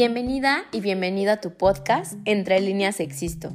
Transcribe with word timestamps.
Bienvenida 0.00 0.64
y 0.72 0.80
bienvenida 0.80 1.32
a 1.32 1.40
tu 1.42 1.58
podcast 1.58 2.14
Entre 2.24 2.58
líneas 2.58 3.00
existo, 3.00 3.52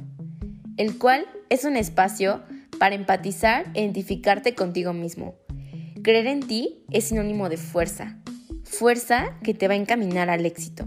el 0.76 0.96
cual 0.96 1.26
es 1.48 1.64
un 1.64 1.74
espacio 1.74 2.40
para 2.78 2.94
empatizar 2.94 3.66
e 3.74 3.80
identificarte 3.80 4.54
contigo 4.54 4.92
mismo. 4.92 5.34
Creer 6.04 6.28
en 6.28 6.46
ti 6.46 6.84
es 6.92 7.06
sinónimo 7.06 7.48
de 7.48 7.56
fuerza, 7.56 8.18
fuerza 8.62 9.36
que 9.42 9.54
te 9.54 9.66
va 9.66 9.74
a 9.74 9.76
encaminar 9.76 10.30
al 10.30 10.46
éxito. 10.46 10.86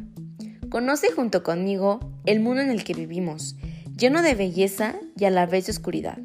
Conoce 0.70 1.12
junto 1.12 1.44
conmigo 1.44 2.00
el 2.26 2.40
mundo 2.40 2.62
en 2.62 2.72
el 2.72 2.86
que 2.86 2.94
vivimos, 2.94 3.58
lleno 3.98 4.22
de 4.22 4.36
belleza 4.36 4.96
y 5.18 5.26
a 5.26 5.30
la 5.30 5.46
vez 5.46 5.66
de 5.66 5.74
oscuridad. 5.74 6.20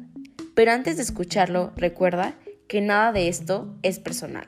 Pero 0.53 0.71
antes 0.71 0.95
de 0.95 1.03
escucharlo, 1.03 1.73
recuerda 1.75 2.35
que 2.69 2.79
nada 2.79 3.11
de 3.11 3.27
esto 3.27 3.75
es 3.83 3.99
personal. 3.99 4.47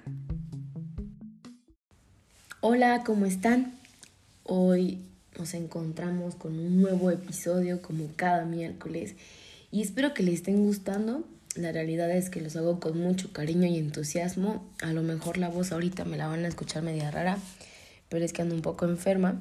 Hola, 2.62 3.04
¿cómo 3.06 3.26
están? 3.26 3.77
Hoy 4.50 5.02
nos 5.38 5.54
encontramos 5.54 6.36
con 6.36 6.58
un 6.58 6.82
nuevo 6.82 7.12
episodio 7.12 7.82
como 7.82 8.08
cada 8.16 8.46
miércoles 8.46 9.16
y 9.74 9.82
espero 9.82 10.14
que 10.14 10.24
les 10.24 10.36
estén 10.36 10.64
gustando. 10.64 11.26
La 11.56 11.74
realidad 11.74 12.10
es 12.10 12.30
que 12.30 12.40
los 12.40 12.56
hago 12.56 12.80
con 12.80 12.98
mucho 12.98 13.34
cariño 13.34 13.68
y 13.68 13.78
entusiasmo. 13.78 14.66
A 14.82 14.94
lo 14.94 15.04
mejor 15.04 15.38
la 15.38 15.50
voz 15.50 15.74
ahorita 15.74 16.06
me 16.06 16.16
la 16.16 16.28
van 16.28 16.46
a 16.46 16.48
escuchar 16.48 16.82
media 16.82 17.12
rara, 17.12 17.40
pero 18.08 18.24
es 18.24 18.32
que 18.32 18.42
ando 18.42 18.56
un 18.56 18.62
poco 18.62 18.86
enferma. 18.86 19.38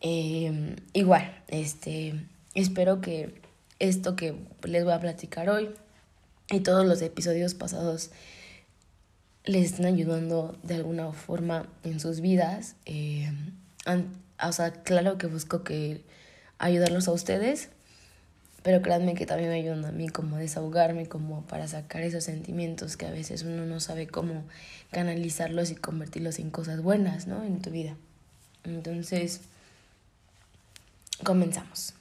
Em, 0.00 0.74
igual, 0.92 1.40
este, 1.46 2.14
espero 2.54 3.00
que 3.00 3.40
esto 3.78 4.16
que 4.16 4.34
les 4.64 4.82
voy 4.82 4.92
a 4.92 5.00
platicar 5.00 5.48
hoy 5.50 5.68
y 6.50 6.60
todos 6.60 6.84
los 6.84 7.00
episodios 7.00 7.54
pasados 7.54 8.10
les 9.44 9.66
estén 9.66 9.86
ayudando 9.86 10.58
de 10.64 10.74
alguna 10.74 11.12
forma 11.12 11.68
en 11.84 12.00
sus 12.00 12.20
vidas. 12.20 12.74
Eh, 12.86 13.30
o 14.42 14.52
sea, 14.52 14.72
claro 14.72 15.18
que 15.18 15.26
busco 15.26 15.64
que 15.64 16.04
ayudarlos 16.58 17.08
a 17.08 17.12
ustedes, 17.12 17.70
pero 18.62 18.82
créanme 18.82 19.14
que 19.14 19.24
también 19.24 19.50
me 19.50 19.56
ayudan 19.56 19.84
a 19.84 19.92
mí 19.92 20.08
como 20.08 20.36
a 20.36 20.38
desahogarme, 20.40 21.06
como 21.06 21.42
para 21.42 21.68
sacar 21.68 22.02
esos 22.02 22.24
sentimientos 22.24 22.96
que 22.96 23.06
a 23.06 23.10
veces 23.10 23.42
uno 23.42 23.64
no 23.64 23.80
sabe 23.80 24.06
cómo 24.08 24.44
canalizarlos 24.90 25.70
y 25.70 25.76
convertirlos 25.76 26.38
en 26.38 26.50
cosas 26.50 26.82
buenas, 26.82 27.26
¿no? 27.26 27.44
En 27.44 27.62
tu 27.62 27.70
vida. 27.70 27.96
Entonces, 28.64 29.40
comenzamos. 31.24 31.94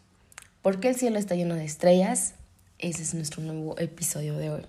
¿Por 0.62 0.80
qué 0.80 0.90
el 0.90 0.96
cielo 0.96 1.20
está 1.20 1.36
lleno 1.36 1.56
de 1.56 1.66
estrellas? 1.66 2.34
Ese 2.80 3.04
es 3.04 3.14
nuestro 3.14 3.42
nuevo 3.42 3.78
episodio 3.80 4.38
de 4.38 4.50
hoy. 4.50 4.66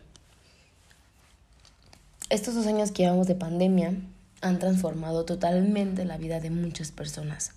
Estos 2.30 2.54
dos 2.54 2.66
años 2.66 2.92
que 2.92 3.02
llevamos 3.02 3.26
de 3.26 3.34
pandemia 3.34 3.94
han 4.40 4.58
transformado 4.58 5.24
totalmente 5.24 6.04
la 6.04 6.16
vida 6.16 6.40
de 6.40 6.50
muchas 6.50 6.92
personas. 6.92 7.52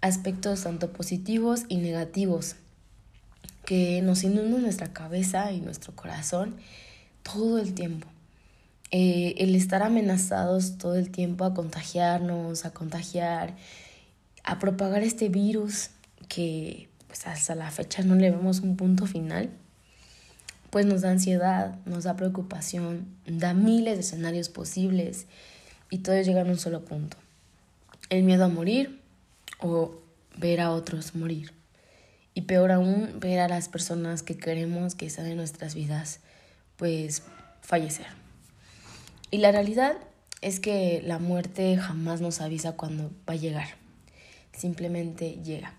Aspectos 0.00 0.64
tanto 0.64 0.92
positivos 0.92 1.62
y 1.68 1.76
negativos 1.76 2.56
que 3.64 4.02
nos 4.02 4.24
inundan 4.24 4.62
nuestra 4.62 4.92
cabeza 4.92 5.52
y 5.52 5.60
nuestro 5.60 5.94
corazón 5.94 6.56
todo 7.22 7.58
el 7.58 7.74
tiempo. 7.74 8.08
Eh, 8.90 9.36
el 9.38 9.54
estar 9.54 9.82
amenazados 9.82 10.76
todo 10.76 10.96
el 10.96 11.10
tiempo 11.10 11.44
a 11.44 11.54
contagiarnos, 11.54 12.64
a 12.64 12.72
contagiar, 12.72 13.56
a 14.44 14.58
propagar 14.58 15.02
este 15.02 15.28
virus 15.28 15.90
que 16.28 16.88
pues 17.06 17.26
hasta 17.26 17.54
la 17.54 17.70
fecha 17.70 18.02
no 18.02 18.16
le 18.16 18.30
vemos 18.30 18.60
un 18.60 18.76
punto 18.76 19.06
final, 19.06 19.50
pues 20.70 20.86
nos 20.86 21.02
da 21.02 21.10
ansiedad, 21.10 21.78
nos 21.84 22.04
da 22.04 22.16
preocupación, 22.16 23.06
da 23.26 23.54
miles 23.54 23.94
de 23.94 24.00
escenarios 24.00 24.48
posibles 24.48 25.26
y 25.92 25.98
todos 25.98 26.24
llegan 26.24 26.48
a 26.48 26.52
un 26.52 26.58
solo 26.58 26.86
punto. 26.86 27.18
El 28.08 28.22
miedo 28.22 28.46
a 28.46 28.48
morir 28.48 29.02
o 29.60 30.00
ver 30.38 30.62
a 30.62 30.70
otros 30.70 31.14
morir. 31.14 31.52
Y 32.32 32.42
peor 32.42 32.72
aún, 32.72 33.20
ver 33.20 33.40
a 33.40 33.48
las 33.48 33.68
personas 33.68 34.22
que 34.22 34.38
queremos 34.38 34.94
que 34.94 35.04
están 35.04 35.26
en 35.26 35.36
nuestras 35.36 35.74
vidas, 35.74 36.20
pues 36.78 37.24
fallecer. 37.60 38.06
Y 39.30 39.36
la 39.36 39.52
realidad 39.52 39.98
es 40.40 40.60
que 40.60 41.02
la 41.04 41.18
muerte 41.18 41.76
jamás 41.76 42.22
nos 42.22 42.40
avisa 42.40 42.72
cuando 42.72 43.10
va 43.28 43.34
a 43.34 43.36
llegar. 43.36 43.68
Simplemente 44.56 45.42
llega. 45.44 45.74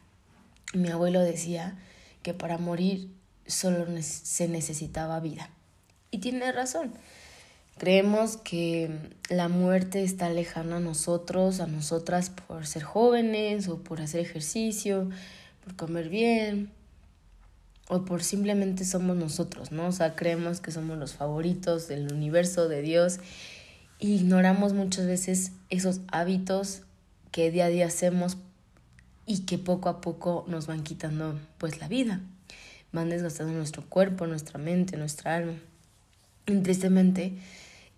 Mi 0.76 0.90
abuelo 0.90 1.22
decía 1.22 1.76
que 2.22 2.36
para 2.36 2.60
morir 2.60 3.10
solo 3.48 3.88
se 4.00 4.48
necesitaba 4.48 5.20
vida. 5.22 5.50
Y 6.12 6.20
tiene 6.20 6.52
razón. 6.52 6.94
Creemos 7.78 8.38
que 8.38 8.90
la 9.30 9.50
muerte 9.50 10.04
está 10.04 10.30
lejana 10.30 10.78
a 10.78 10.80
nosotros, 10.80 11.60
a 11.60 11.68
nosotras 11.68 12.30
por 12.30 12.66
ser 12.66 12.84
jóvenes 12.84 13.68
o 13.68 13.80
por 13.80 14.02
hacer 14.02 14.22
ejercicio, 14.22 15.10
por 15.64 15.76
comer 15.76 16.10
bien 16.10 16.72
o 17.90 18.06
por 18.06 18.24
simplemente 18.24 18.86
somos 18.86 19.18
nosotros, 19.18 19.72
¿no? 19.72 19.88
O 19.88 19.92
sea, 19.92 20.16
creemos 20.16 20.62
que 20.62 20.72
somos 20.72 20.98
los 20.98 21.14
favoritos 21.14 21.88
del 21.88 22.12
universo, 22.14 22.68
de 22.70 22.82
Dios. 22.82 23.20
E 24.00 24.08
ignoramos 24.08 24.74
muchas 24.74 25.06
veces 25.06 25.52
esos 25.70 26.00
hábitos 26.08 26.84
que 27.32 27.52
día 27.52 27.66
a 27.66 27.70
día 27.70 27.88
hacemos 27.88 28.38
y 29.26 29.40
que 29.40 29.58
poco 29.58 29.90
a 29.90 30.02
poco 30.02 30.46
nos 30.48 30.68
van 30.68 30.84
quitando 30.84 31.40
pues 31.58 31.80
la 31.80 31.88
vida, 31.88 32.22
van 32.92 33.10
desgastando 33.10 33.54
nuestro 33.54 33.84
cuerpo, 33.84 34.28
nuestra 34.28 34.60
mente, 34.60 34.98
nuestra 34.98 35.36
alma. 35.36 35.54
Y 36.48 36.56
tristemente, 36.58 37.34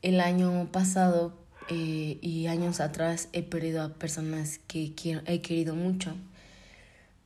el 0.05 0.21
año 0.21 0.69
pasado 0.71 1.33
eh, 1.67 2.19
y 2.21 2.45
años 2.45 2.79
atrás 2.79 3.27
he 3.33 3.41
perdido 3.41 3.81
a 3.81 3.89
personas 3.95 4.59
que 4.67 4.93
he 5.25 5.41
querido 5.41 5.73
mucho. 5.73 6.15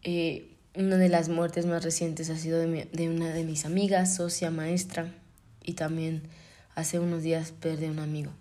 Eh, 0.04 0.56
una 0.76 0.96
de 0.96 1.10
las 1.10 1.28
muertes 1.28 1.66
más 1.66 1.84
recientes 1.84 2.30
ha 2.30 2.38
sido 2.38 2.58
de, 2.58 2.88
de, 2.94 3.10
una 3.10 3.34
de 3.34 3.44
mis 3.44 3.66
amigas, 3.66 4.16
socia, 4.16 4.50
maestra, 4.50 5.14
y 5.62 5.74
también 5.74 6.24
hace 6.74 7.00
unos 7.00 7.22
días 7.22 7.52
perdí 7.52 7.88
a 7.88 7.92
un 7.92 8.00
amigo. 8.00 8.32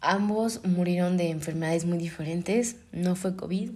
Ambos 0.00 0.64
murieron 0.64 1.18
de 1.18 1.28
enfermedades 1.28 1.84
muy 1.84 1.98
diferentes, 1.98 2.76
no 2.90 3.16
fue 3.16 3.36
COVID, 3.36 3.70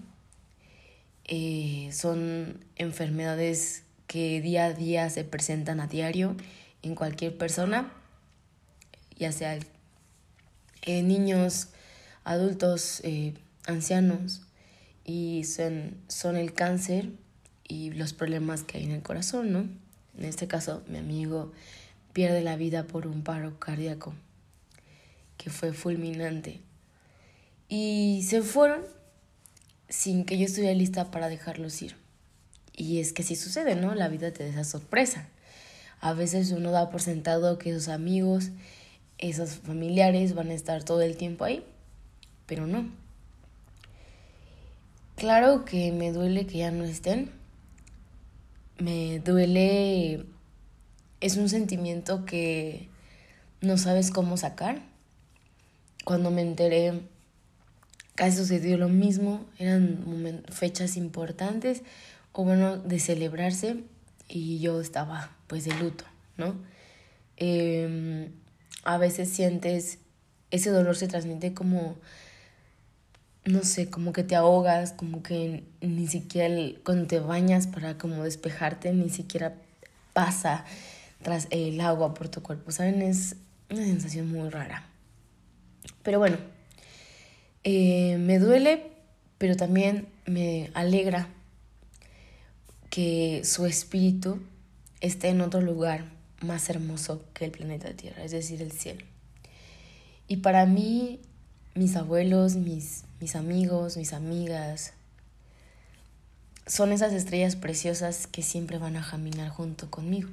eh, 1.27 1.91
son 1.93 2.65
enfermedades 2.77 3.83
que 4.07 4.41
día 4.41 4.65
a 4.65 4.73
día 4.73 5.11
se 5.11 5.25
presentan 5.25 5.81
a 5.81 5.87
diario 5.87 6.35
en 6.81 6.95
cualquier 6.95 7.37
persona, 7.37 7.93
ya 9.19 9.33
sea 9.33 9.59
eh, 10.83 11.03
niños, 11.03 11.69
adultos, 12.25 13.01
eh, 13.05 13.35
ancianos, 13.67 14.43
y 15.05 15.45
son, 15.45 15.97
son 16.09 16.37
el 16.37 16.53
cáncer 16.53 17.11
y 17.67 17.91
los 17.91 18.13
problemas 18.13 18.63
que 18.63 18.79
hay 18.79 18.85
en 18.85 18.93
el 18.93 19.03
corazón, 19.03 19.53
¿no? 19.53 19.61
En 20.19 20.25
este 20.25 20.49
caso, 20.49 20.83
mi 20.89 20.99
amigo 20.99 21.53
pierde 22.13 22.43
la 22.43 22.57
vida 22.57 22.85
por 22.85 23.07
un 23.07 23.23
paro 23.23 23.59
cardíaco 23.59 24.15
que 25.37 25.51
fue 25.51 25.73
fulminante. 25.73 26.61
Y 27.69 28.25
se 28.27 28.43
fueron 28.43 28.83
sin 29.89 30.25
que 30.25 30.39
yo 30.39 30.47
estuviera 30.47 30.75
lista 30.75 31.11
para 31.11 31.29
dejarlos 31.29 31.81
ir. 31.81 31.97
Y 32.75 33.01
es 33.01 33.13
que 33.13 33.23
sí 33.23 33.37
sucede, 33.37 33.75
¿no? 33.75 33.95
La 33.95 34.09
vida 34.09 34.33
te 34.33 34.45
da 34.45 34.51
esa 34.51 34.65
sorpresa. 34.65 35.29
A 36.01 36.13
veces 36.13 36.51
uno 36.53 36.71
da 36.71 36.91
por 36.91 37.01
sentado 37.01 37.59
que 37.59 37.71
esos 37.71 37.89
amigos, 37.89 38.51
esos 39.19 39.57
familiares 39.57 40.35
van 40.35 40.51
a 40.51 40.55
estar 40.55 40.85
todo 40.85 41.03
el 41.03 41.17
tiempo 41.17 41.45
ahí, 41.45 41.65
pero 42.47 42.67
no. 42.67 42.89
Claro 45.17 45.65
que 45.65 45.93
me 45.93 46.13
duele 46.13 46.47
que 46.47 46.59
ya 46.59 46.71
no 46.71 46.85
estén. 46.85 47.31
Me 48.79 49.19
duele... 49.19 50.25
Es 51.21 51.37
un 51.37 51.49
sentimiento 51.49 52.25
que 52.25 52.89
no 53.61 53.77
sabes 53.77 54.13
cómo 54.13 54.37
sacar. 54.37 54.83
Cuando 56.05 56.31
me 56.31 56.43
enteré 56.43 57.03
casi 58.15 58.37
sucedió 58.37 58.79
lo 58.79 58.89
mismo, 58.89 59.45
eran 59.59 60.45
fechas 60.51 60.97
importantes 60.97 61.83
o 62.33 62.45
bueno, 62.45 62.77
de 62.77 62.99
celebrarse 62.99 63.85
y 64.29 64.59
yo 64.59 64.81
estaba 64.81 65.37
pues 65.47 65.65
de 65.65 65.75
luto, 65.75 66.05
¿no? 66.37 66.57
Em, 67.37 68.33
a 68.89 68.97
veces 68.97 69.29
sientes, 69.29 69.99
ese 70.51 70.71
dolor 70.71 70.97
se 70.97 71.09
transmite 71.09 71.53
como, 71.53 71.97
no 73.45 73.63
sé, 73.63 73.91
como 73.91 74.15
que 74.15 74.25
te 74.25 74.35
ahogas, 74.35 74.93
como 74.93 75.23
que 75.23 75.63
ni 75.83 76.07
siquiera 76.07 76.49
cuando 76.87 77.07
te 77.07 77.21
bañas 77.21 77.67
para 77.67 77.99
como 77.99 78.25
despejarte, 78.25 78.95
ni 78.95 79.11
siquiera 79.11 79.57
pasa 80.15 80.65
tras 81.21 81.49
el 81.51 81.79
agua 81.83 82.15
por 82.15 82.31
tu 82.31 82.43
cuerpo, 82.43 82.73
¿saben? 82.73 83.03
Es 83.03 83.37
una 83.69 83.85
sensación 83.85 84.33
muy 84.33 84.49
rara. 84.49 84.87
Pero 86.03 86.19
bueno, 86.19 86.39
eh, 87.65 88.17
me 88.17 88.39
duele, 88.39 88.87
pero 89.37 89.55
también 89.55 90.09
me 90.25 90.71
alegra 90.73 91.29
que 92.89 93.43
su 93.45 93.67
espíritu 93.67 94.41
esté 95.03 95.29
en 95.29 95.43
otro 95.43 95.61
lugar 95.61 96.17
más 96.41 96.69
hermoso 96.71 97.25
que 97.35 97.45
el 97.45 97.51
planeta 97.51 97.93
Tierra, 97.95 98.25
es 98.25 98.31
decir, 98.31 98.63
el 98.63 98.73
cielo. 98.73 99.05
Y 100.27 100.39
para 100.39 100.67
mí 100.67 101.21
mis 101.75 101.97
abuelos, 101.97 102.57
mis, 102.57 103.05
mis 103.21 103.37
amigos, 103.37 103.97
mis 103.97 104.13
amigas, 104.13 104.93
son 106.67 106.93
esas 106.93 107.13
estrellas 107.13 107.57
preciosas 107.57 108.27
que 108.27 108.43
siempre 108.43 108.79
van 108.79 108.97
a 108.97 109.09
caminar 109.09 109.49
junto 109.49 109.91
conmigo. 109.91 110.29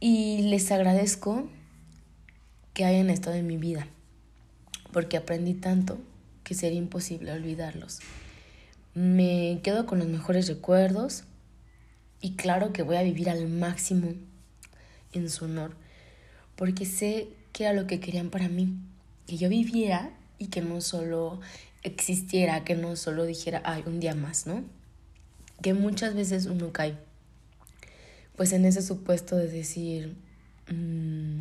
Y 0.00 0.42
les 0.42 0.70
agradezco 0.70 1.48
que 2.72 2.84
hayan 2.84 3.10
estado 3.10 3.36
en 3.36 3.46
mi 3.46 3.56
vida, 3.56 3.88
porque 4.92 5.16
aprendí 5.16 5.54
tanto 5.54 5.98
que 6.44 6.54
sería 6.54 6.78
imposible 6.78 7.32
olvidarlos. 7.32 7.98
Me 8.94 9.60
quedo 9.62 9.86
con 9.86 9.98
los 9.98 10.08
mejores 10.08 10.48
recuerdos 10.48 11.24
y 12.20 12.32
claro 12.32 12.72
que 12.72 12.82
voy 12.82 12.96
a 12.96 13.02
vivir 13.02 13.30
al 13.30 13.48
máximo 13.48 14.14
en 15.12 15.30
su 15.30 15.44
honor, 15.44 15.76
porque 16.56 16.84
sé 16.84 17.28
que 17.52 17.64
era 17.64 17.72
lo 17.72 17.86
que 17.86 18.00
querían 18.00 18.30
para 18.30 18.48
mí, 18.48 18.76
que 19.26 19.36
yo 19.36 19.48
viviera 19.48 20.10
y 20.38 20.46
que 20.48 20.60
no 20.60 20.80
solo 20.80 21.40
existiera, 21.82 22.64
que 22.64 22.74
no 22.74 22.96
solo 22.96 23.24
dijera, 23.24 23.62
ay, 23.64 23.82
un 23.86 24.00
día 24.00 24.14
más, 24.14 24.46
¿no? 24.46 24.64
Que 25.62 25.74
muchas 25.74 26.14
veces 26.14 26.46
uno 26.46 26.72
cae, 26.72 26.96
pues 28.36 28.52
en 28.52 28.64
ese 28.64 28.82
supuesto 28.82 29.36
de 29.36 29.48
decir, 29.48 30.16
mm, 30.70 31.40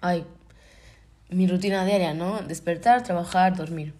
ay, 0.00 0.24
mi 1.30 1.46
rutina 1.46 1.84
diaria, 1.84 2.14
¿no? 2.14 2.42
Despertar, 2.42 3.02
trabajar, 3.02 3.56
dormir. 3.56 3.94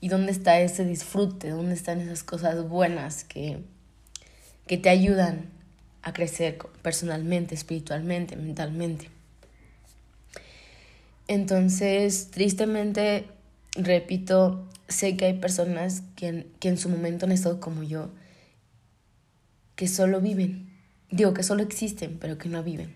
¿Y 0.00 0.08
dónde 0.08 0.32
está 0.32 0.58
ese 0.60 0.84
disfrute? 0.84 1.50
¿Dónde 1.50 1.74
están 1.74 2.00
esas 2.00 2.22
cosas 2.22 2.68
buenas 2.68 3.24
que, 3.24 3.62
que 4.66 4.78
te 4.78 4.88
ayudan 4.88 5.50
a 6.02 6.12
crecer 6.12 6.58
personalmente, 6.82 7.54
espiritualmente, 7.54 8.36
mentalmente? 8.36 9.08
Entonces, 11.28 12.30
tristemente, 12.30 13.26
repito, 13.74 14.68
sé 14.88 15.16
que 15.16 15.26
hay 15.26 15.34
personas 15.34 16.02
que, 16.16 16.46
que 16.60 16.68
en 16.68 16.78
su 16.78 16.88
momento 16.88 17.26
han 17.26 17.32
estado 17.32 17.60
como 17.60 17.82
yo, 17.82 18.10
que 19.76 19.88
solo 19.88 20.20
viven. 20.20 20.70
Digo 21.10 21.34
que 21.34 21.42
solo 21.42 21.62
existen, 21.62 22.18
pero 22.18 22.38
que 22.38 22.48
no 22.48 22.62
viven. 22.62 22.94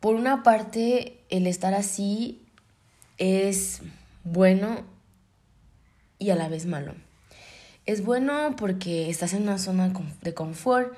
Por 0.00 0.14
una 0.14 0.42
parte, 0.42 1.18
el 1.28 1.46
estar 1.46 1.74
así 1.74 2.46
es 3.18 3.80
bueno 4.24 4.84
y 6.18 6.30
a 6.30 6.36
la 6.36 6.48
vez 6.48 6.66
malo. 6.66 6.94
Es 7.88 8.04
bueno 8.04 8.54
porque 8.58 9.08
estás 9.08 9.32
en 9.32 9.44
una 9.44 9.56
zona 9.56 9.90
de 10.20 10.34
confort, 10.34 10.92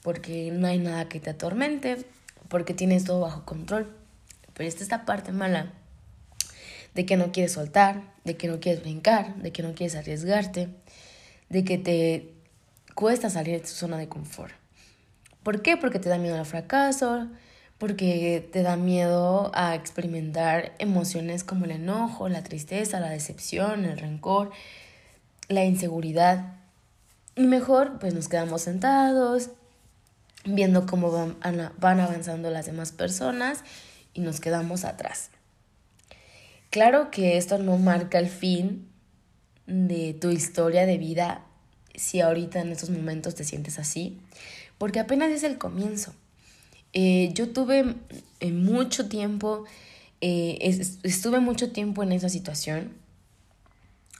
porque 0.00 0.52
no 0.52 0.68
hay 0.68 0.78
nada 0.78 1.08
que 1.08 1.18
te 1.18 1.30
atormente, 1.30 2.06
porque 2.46 2.72
tienes 2.72 3.02
todo 3.04 3.18
bajo 3.18 3.44
control. 3.44 3.92
Pero 4.54 4.68
esta 4.68 4.78
es 4.78 4.82
esta 4.82 5.04
parte 5.04 5.32
mala 5.32 5.72
de 6.94 7.04
que 7.04 7.16
no 7.16 7.32
quieres 7.32 7.50
soltar, 7.50 8.00
de 8.22 8.36
que 8.36 8.46
no 8.46 8.60
quieres 8.60 8.82
brincar, 8.82 9.34
de 9.42 9.50
que 9.50 9.64
no 9.64 9.74
quieres 9.74 9.96
arriesgarte, 9.96 10.68
de 11.48 11.64
que 11.64 11.78
te 11.78 12.32
cuesta 12.94 13.28
salir 13.28 13.54
de 13.54 13.66
tu 13.66 13.74
zona 13.74 13.98
de 13.98 14.08
confort. 14.08 14.54
¿Por 15.42 15.62
qué? 15.62 15.76
Porque 15.76 15.98
te 15.98 16.08
da 16.08 16.16
miedo 16.16 16.38
al 16.38 16.46
fracaso, 16.46 17.26
porque 17.78 18.48
te 18.52 18.62
da 18.62 18.76
miedo 18.76 19.50
a 19.52 19.74
experimentar 19.74 20.76
emociones 20.78 21.42
como 21.42 21.64
el 21.64 21.72
enojo, 21.72 22.28
la 22.28 22.44
tristeza, 22.44 23.00
la 23.00 23.10
decepción, 23.10 23.84
el 23.84 23.98
rencor, 23.98 24.52
la 25.48 25.64
inseguridad. 25.64 26.54
Y 27.34 27.42
mejor 27.42 27.98
pues 27.98 28.14
nos 28.14 28.28
quedamos 28.28 28.62
sentados 28.62 29.50
viendo 30.44 30.86
cómo 30.86 31.10
van, 31.10 31.36
van 31.78 32.00
avanzando 32.00 32.50
las 32.50 32.66
demás 32.66 32.92
personas 32.92 33.64
y 34.14 34.20
nos 34.20 34.40
quedamos 34.40 34.84
atrás. 34.84 35.30
Claro 36.70 37.10
que 37.10 37.36
esto 37.36 37.58
no 37.58 37.78
marca 37.78 38.18
el 38.18 38.28
fin 38.28 38.88
de 39.66 40.14
tu 40.14 40.30
historia 40.30 40.86
de 40.86 40.98
vida 40.98 41.44
si 41.94 42.20
ahorita 42.20 42.60
en 42.60 42.72
estos 42.72 42.90
momentos 42.90 43.34
te 43.34 43.44
sientes 43.44 43.78
así, 43.78 44.18
porque 44.78 45.00
apenas 45.00 45.30
es 45.30 45.42
el 45.42 45.58
comienzo. 45.58 46.14
Eh, 46.92 47.30
yo 47.34 47.50
tuve 47.50 47.94
eh, 48.40 48.52
mucho 48.52 49.08
tiempo, 49.08 49.64
eh, 50.20 50.58
estuve 51.02 51.40
mucho 51.40 51.72
tiempo 51.72 52.02
en 52.02 52.12
esa 52.12 52.28
situación. 52.28 52.92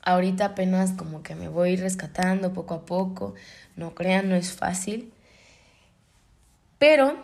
Ahorita 0.06 0.44
apenas 0.44 0.92
como 0.92 1.24
que 1.24 1.34
me 1.34 1.48
voy 1.48 1.74
rescatando 1.74 2.52
poco 2.52 2.74
a 2.74 2.86
poco. 2.86 3.34
No 3.74 3.92
crean, 3.96 4.28
no 4.28 4.36
es 4.36 4.52
fácil. 4.52 5.12
Pero 6.78 7.16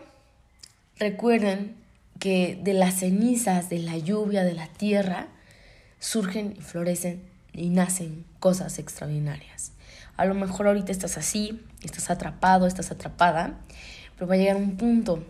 recuerden 0.99 1.77
que 2.19 2.59
de 2.61 2.75
las 2.75 2.95
cenizas, 2.95 3.71
de 3.71 3.79
la 3.79 3.97
lluvia, 3.99 4.43
de 4.43 4.55
la 4.55 4.67
tierra, 4.67 5.29
surgen 6.01 6.57
y 6.59 6.61
florecen 6.61 7.23
y 7.53 7.69
nacen 7.69 8.25
cosas 8.41 8.81
extraordinarias. 8.81 9.71
A 10.17 10.25
lo 10.25 10.35
mejor 10.35 10.67
ahorita 10.67 10.91
estás 10.91 11.17
así, 11.17 11.65
estás 11.85 12.11
atrapado, 12.11 12.67
estás 12.67 12.91
atrapada, 12.91 13.61
pero 14.17 14.27
va 14.27 14.35
a 14.35 14.39
llegar 14.39 14.57
un 14.57 14.77
punto 14.77 15.25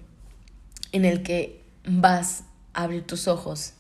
en 0.93 1.05
el 1.05 1.23
que 1.23 1.63
vas 1.85 2.45
a 2.73 2.85
abrir 2.85 3.07
tus 3.07 3.29
ojos, 3.29 3.75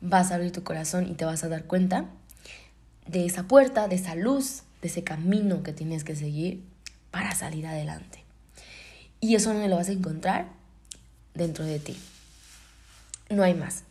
vas 0.00 0.30
a 0.30 0.36
abrir 0.36 0.52
tu 0.52 0.62
corazón 0.62 1.06
y 1.06 1.12
te 1.12 1.26
vas 1.26 1.44
a 1.44 1.50
dar 1.50 1.64
cuenta 1.64 2.06
de 3.06 3.26
esa 3.26 3.44
puerta, 3.44 3.88
de 3.88 3.96
esa 3.96 4.14
luz, 4.14 4.62
de 4.82 4.88
ese 4.88 5.04
camino 5.04 5.62
que 5.62 5.72
tienes 5.72 6.04
que 6.04 6.16
seguir 6.16 6.62
para 7.10 7.34
salir 7.34 7.66
adelante. 7.66 8.24
Y 9.20 9.34
eso 9.34 9.54
no 9.54 9.66
lo 9.66 9.76
vas 9.76 9.88
a 9.88 9.92
encontrar 9.92 10.48
dentro 11.34 11.64
de 11.64 11.78
ti. 11.78 11.96
No 13.30 13.42
hay 13.42 13.54
más. 13.54 13.84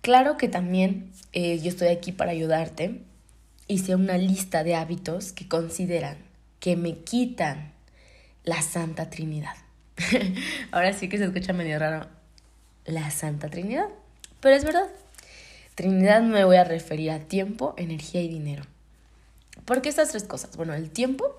Claro 0.00 0.36
que 0.36 0.48
también 0.48 1.10
eh, 1.32 1.58
yo 1.60 1.68
estoy 1.68 1.88
aquí 1.88 2.12
para 2.12 2.30
ayudarte. 2.30 3.00
Hice 3.66 3.94
una 3.94 4.18
lista 4.18 4.64
de 4.64 4.74
hábitos 4.74 5.32
que 5.32 5.48
consideran 5.48 6.18
que 6.60 6.76
me 6.76 6.98
quitan 6.98 7.72
la 8.44 8.62
Santa 8.62 9.10
Trinidad. 9.10 9.54
Ahora 10.70 10.92
sí 10.92 11.08
que 11.08 11.18
se 11.18 11.24
escucha 11.24 11.52
medio 11.52 11.78
raro. 11.78 12.06
La 12.86 13.10
Santa 13.10 13.48
Trinidad. 13.48 13.88
Pero 14.40 14.56
es 14.56 14.64
verdad. 14.64 14.88
Trinidad 15.74 16.22
me 16.22 16.44
voy 16.44 16.56
a 16.56 16.64
referir 16.64 17.10
a 17.10 17.20
tiempo, 17.20 17.74
energía 17.76 18.22
y 18.22 18.28
dinero. 18.28 18.62
¿Por 19.64 19.82
qué 19.82 19.88
estas 19.88 20.10
tres 20.10 20.24
cosas? 20.24 20.56
Bueno, 20.56 20.74
el 20.74 20.90
tiempo 20.90 21.34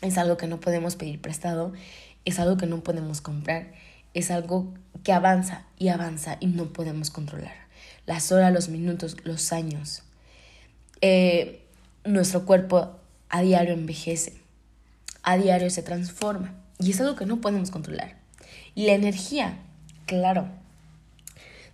es 0.00 0.16
algo 0.16 0.36
que 0.36 0.46
no 0.46 0.60
podemos 0.60 0.96
pedir 0.96 1.20
prestado, 1.20 1.72
es 2.24 2.38
algo 2.38 2.56
que 2.56 2.66
no 2.66 2.80
podemos 2.80 3.20
comprar, 3.20 3.72
es 4.14 4.30
algo 4.30 4.72
que 5.04 5.12
avanza 5.12 5.66
y 5.78 5.88
avanza 5.88 6.36
y 6.40 6.46
no 6.46 6.72
podemos 6.72 7.10
controlar. 7.10 7.54
Las 8.06 8.32
horas, 8.32 8.52
los 8.52 8.68
minutos, 8.68 9.16
los 9.24 9.52
años. 9.52 10.02
Eh, 11.00 11.66
nuestro 12.04 12.46
cuerpo 12.46 12.96
a 13.28 13.42
diario 13.42 13.74
envejece, 13.74 14.40
a 15.22 15.36
diario 15.36 15.70
se 15.70 15.82
transforma. 15.82 16.54
Y 16.78 16.90
es 16.90 17.00
algo 17.00 17.14
que 17.14 17.26
no 17.26 17.40
podemos 17.40 17.70
controlar. 17.70 18.16
Y 18.74 18.86
la 18.86 18.94
energía, 18.94 19.58
claro. 20.06 20.48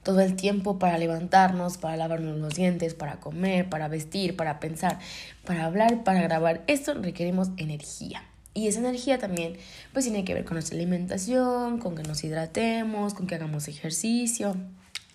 Todo 0.07 0.21
el 0.21 0.37
tiempo 0.37 0.79
para 0.79 0.99
levantarnos, 0.99 1.79
para 1.79 1.97
lavarnos 1.97 2.39
los 2.39 2.55
dientes, 2.55 2.95
para 2.95 3.19
comer, 3.19 3.69
para 3.69 3.89
vestir, 3.89 4.37
para 4.37 4.61
pensar, 4.61 5.01
para 5.45 5.65
hablar, 5.65 6.05
para 6.05 6.23
grabar. 6.23 6.63
Esto 6.69 6.95
requerimos 6.95 7.49
energía. 7.57 8.23
Y 8.55 8.69
esa 8.69 8.79
energía 8.79 9.19
también 9.19 9.57
pues 9.93 10.05
tiene 10.05 10.25
que 10.25 10.33
ver 10.33 10.45
con 10.45 10.55
nuestra 10.55 10.77
alimentación, 10.77 11.79
con 11.81 11.97
que 11.97 12.05
nos 12.05 12.23
hidratemos, 12.23 13.15
con 13.15 13.27
que 13.27 13.35
hagamos 13.35 13.67
ejercicio, 13.67 14.55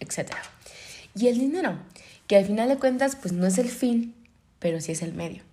etc. 0.01 0.33
Y 1.15 1.29
el 1.29 1.39
dinero, 1.39 1.79
que 2.27 2.35
al 2.35 2.43
final 2.43 2.67
de 2.67 2.75
cuentas 2.75 3.15
pues 3.15 3.31
no 3.33 3.47
es 3.47 3.59
el 3.59 3.69
fin, 3.69 4.13
pero 4.59 4.81
sí 4.81 4.91
es 4.91 5.01
el 5.03 5.13
medio. 5.13 5.43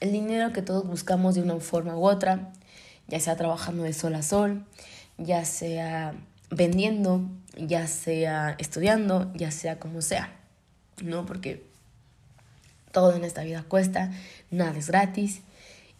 El 0.00 0.12
dinero 0.12 0.52
que 0.52 0.60
todos 0.60 0.86
buscamos 0.86 1.36
de 1.36 1.40
una 1.40 1.58
forma 1.58 1.96
u 1.96 2.06
otra, 2.06 2.52
ya 3.06 3.18
sea 3.18 3.34
trabajando 3.34 3.84
de 3.84 3.94
sol 3.94 4.14
a 4.14 4.22
sol, 4.22 4.66
ya 5.16 5.46
sea 5.46 6.12
vendiendo, 6.50 7.22
ya 7.56 7.86
sea 7.86 8.54
estudiando, 8.58 9.30
ya 9.34 9.50
sea 9.50 9.78
como 9.78 10.02
sea, 10.02 10.32
¿no? 11.02 11.26
Porque 11.26 11.64
todo 12.92 13.14
en 13.14 13.24
esta 13.24 13.42
vida 13.42 13.64
cuesta, 13.66 14.12
nada 14.50 14.76
es 14.78 14.88
gratis. 14.88 15.40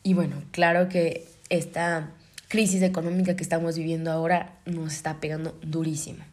Y 0.02 0.14
bueno, 0.14 0.43
claro 0.50 0.88
que 0.88 1.26
esta 1.49 2.11
crisis 2.49 2.83
económica 2.83 3.37
que 3.37 3.43
estamos 3.43 3.76
viviendo 3.76 4.11
ahora 4.11 4.59
nos 4.64 4.95
está 4.95 5.21
pegando 5.21 5.59
durísimo. 5.62 6.25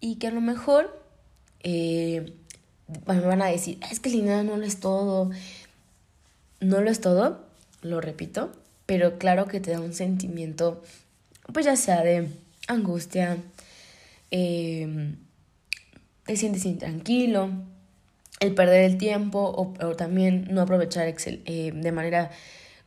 Y 0.00 0.16
que 0.16 0.28
a 0.28 0.30
lo 0.30 0.40
mejor 0.40 1.00
eh, 1.62 2.32
me 3.06 3.20
van 3.20 3.42
a 3.42 3.46
decir, 3.46 3.78
es 3.90 4.00
que 4.00 4.08
el 4.08 4.16
dinero 4.16 4.42
no 4.42 4.56
lo 4.56 4.64
es 4.64 4.80
todo. 4.80 5.30
No 6.60 6.80
lo 6.80 6.90
es 6.90 7.00
todo, 7.00 7.44
lo 7.82 8.00
repito, 8.00 8.52
pero 8.86 9.18
claro 9.18 9.46
que 9.46 9.58
te 9.58 9.72
da 9.72 9.80
un 9.80 9.94
sentimiento, 9.94 10.80
pues 11.52 11.66
ya 11.66 11.74
sea 11.74 12.02
de 12.02 12.28
angustia, 12.68 13.38
eh, 14.30 15.14
te 16.24 16.36
sientes 16.36 16.64
intranquilo, 16.64 17.50
el 18.40 18.54
perder 18.54 18.84
el 18.84 18.98
tiempo 18.98 19.52
o, 19.56 19.96
también 19.96 20.48
no 20.50 20.62
aprovechar 20.62 21.06
eh, 21.06 21.72
de 21.74 21.92
manera 21.92 22.30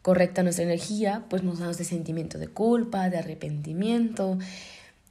correcta 0.02 0.44
nuestra 0.44 0.66
energía, 0.66 1.26
pues 1.30 1.44
nos 1.44 1.60
da 1.60 1.72
ese 1.72 1.84
sentimiento 1.84 2.38
de 2.38 2.48
culpa, 2.48 3.10
de 3.10 3.18
arrepentimiento 3.18 4.38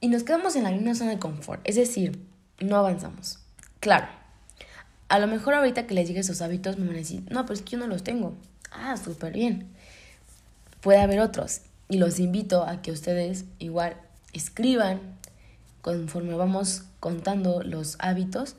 y 0.00 0.08
nos 0.08 0.22
quedamos 0.22 0.54
en 0.56 0.64
la 0.64 0.70
misma 0.70 0.94
zona 0.94 1.10
de 1.10 1.18
confort, 1.18 1.60
es 1.64 1.76
decir, 1.76 2.20
no 2.60 2.76
avanzamos. 2.76 3.38
Claro, 3.80 4.06
a 5.08 5.18
lo 5.18 5.26
mejor 5.26 5.54
ahorita 5.54 5.86
que 5.86 5.94
les 5.94 6.08
llegue 6.08 6.20
esos 6.20 6.42
hábitos 6.42 6.78
me 6.78 6.86
van 6.86 6.96
a 6.96 6.98
decir, 6.98 7.22
no, 7.30 7.42
pero 7.42 7.54
es 7.54 7.62
que 7.62 7.72
yo 7.72 7.78
no 7.78 7.86
los 7.86 8.04
tengo. 8.04 8.34
Ah, 8.70 8.96
súper 8.96 9.32
bien. 9.32 9.68
Puede 10.80 11.00
haber 11.00 11.20
otros. 11.20 11.60
Y 11.88 11.98
los 11.98 12.18
invito 12.18 12.64
a 12.64 12.82
que 12.82 12.90
ustedes 12.90 13.44
igual 13.58 13.96
escriban 14.34 15.00
conforme 15.80 16.34
vamos 16.34 16.84
contando 17.00 17.62
los 17.62 17.96
hábitos, 17.98 18.56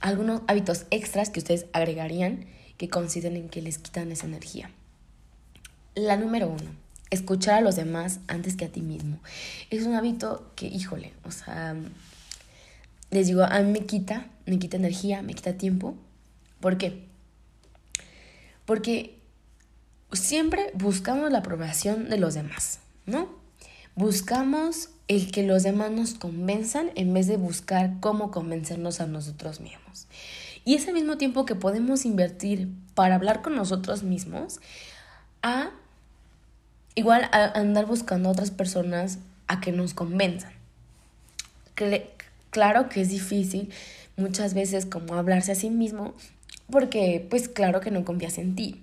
algunos 0.00 0.42
hábitos 0.46 0.86
extras 0.90 1.30
que 1.30 1.40
ustedes 1.40 1.66
agregarían 1.72 2.46
que 2.76 2.88
consideren 2.88 3.48
que 3.48 3.62
les 3.62 3.78
quitan 3.78 4.12
esa 4.12 4.26
energía. 4.26 4.70
La 5.94 6.16
número 6.16 6.48
uno, 6.48 6.70
escuchar 7.10 7.56
a 7.56 7.60
los 7.60 7.76
demás 7.76 8.20
antes 8.28 8.56
que 8.56 8.66
a 8.66 8.68
ti 8.68 8.80
mismo. 8.80 9.18
Es 9.70 9.84
un 9.84 9.94
hábito 9.94 10.52
que, 10.54 10.66
híjole, 10.66 11.12
o 11.24 11.30
sea, 11.30 11.74
les 13.10 13.26
digo, 13.26 13.42
a 13.42 13.60
mí 13.60 13.72
me 13.72 13.86
quita, 13.86 14.28
me 14.46 14.58
quita 14.58 14.76
energía, 14.76 15.22
me 15.22 15.34
quita 15.34 15.54
tiempo. 15.54 15.96
¿Por 16.60 16.78
qué? 16.78 17.06
Porque 18.64 19.18
siempre 20.12 20.70
buscamos 20.74 21.30
la 21.32 21.38
aprobación 21.38 22.08
de 22.08 22.18
los 22.18 22.34
demás, 22.34 22.80
¿no? 23.06 23.37
Buscamos 23.98 24.90
el 25.08 25.32
que 25.32 25.42
los 25.42 25.64
demás 25.64 25.90
nos 25.90 26.14
convenzan 26.14 26.92
en 26.94 27.12
vez 27.12 27.26
de 27.26 27.36
buscar 27.36 27.94
cómo 27.98 28.30
convencernos 28.30 29.00
a 29.00 29.08
nosotros 29.08 29.58
mismos. 29.58 30.06
Y 30.64 30.76
ese 30.76 30.92
mismo 30.92 31.18
tiempo 31.18 31.44
que 31.44 31.56
podemos 31.56 32.04
invertir 32.04 32.68
para 32.94 33.16
hablar 33.16 33.42
con 33.42 33.56
nosotros 33.56 34.04
mismos, 34.04 34.60
a 35.42 35.70
igual 36.94 37.28
a 37.32 37.58
andar 37.58 37.86
buscando 37.86 38.28
a 38.28 38.32
otras 38.32 38.52
personas 38.52 39.18
a 39.48 39.60
que 39.60 39.72
nos 39.72 39.94
convenzan. 39.94 40.52
Claro 42.50 42.88
que 42.88 43.00
es 43.00 43.08
difícil 43.08 43.72
muchas 44.16 44.54
veces 44.54 44.86
como 44.86 45.14
hablarse 45.14 45.50
a 45.50 45.56
sí 45.56 45.70
mismo 45.70 46.14
porque 46.70 47.26
pues 47.28 47.48
claro 47.48 47.80
que 47.80 47.90
no 47.90 48.04
confías 48.04 48.38
en 48.38 48.54
ti. 48.54 48.80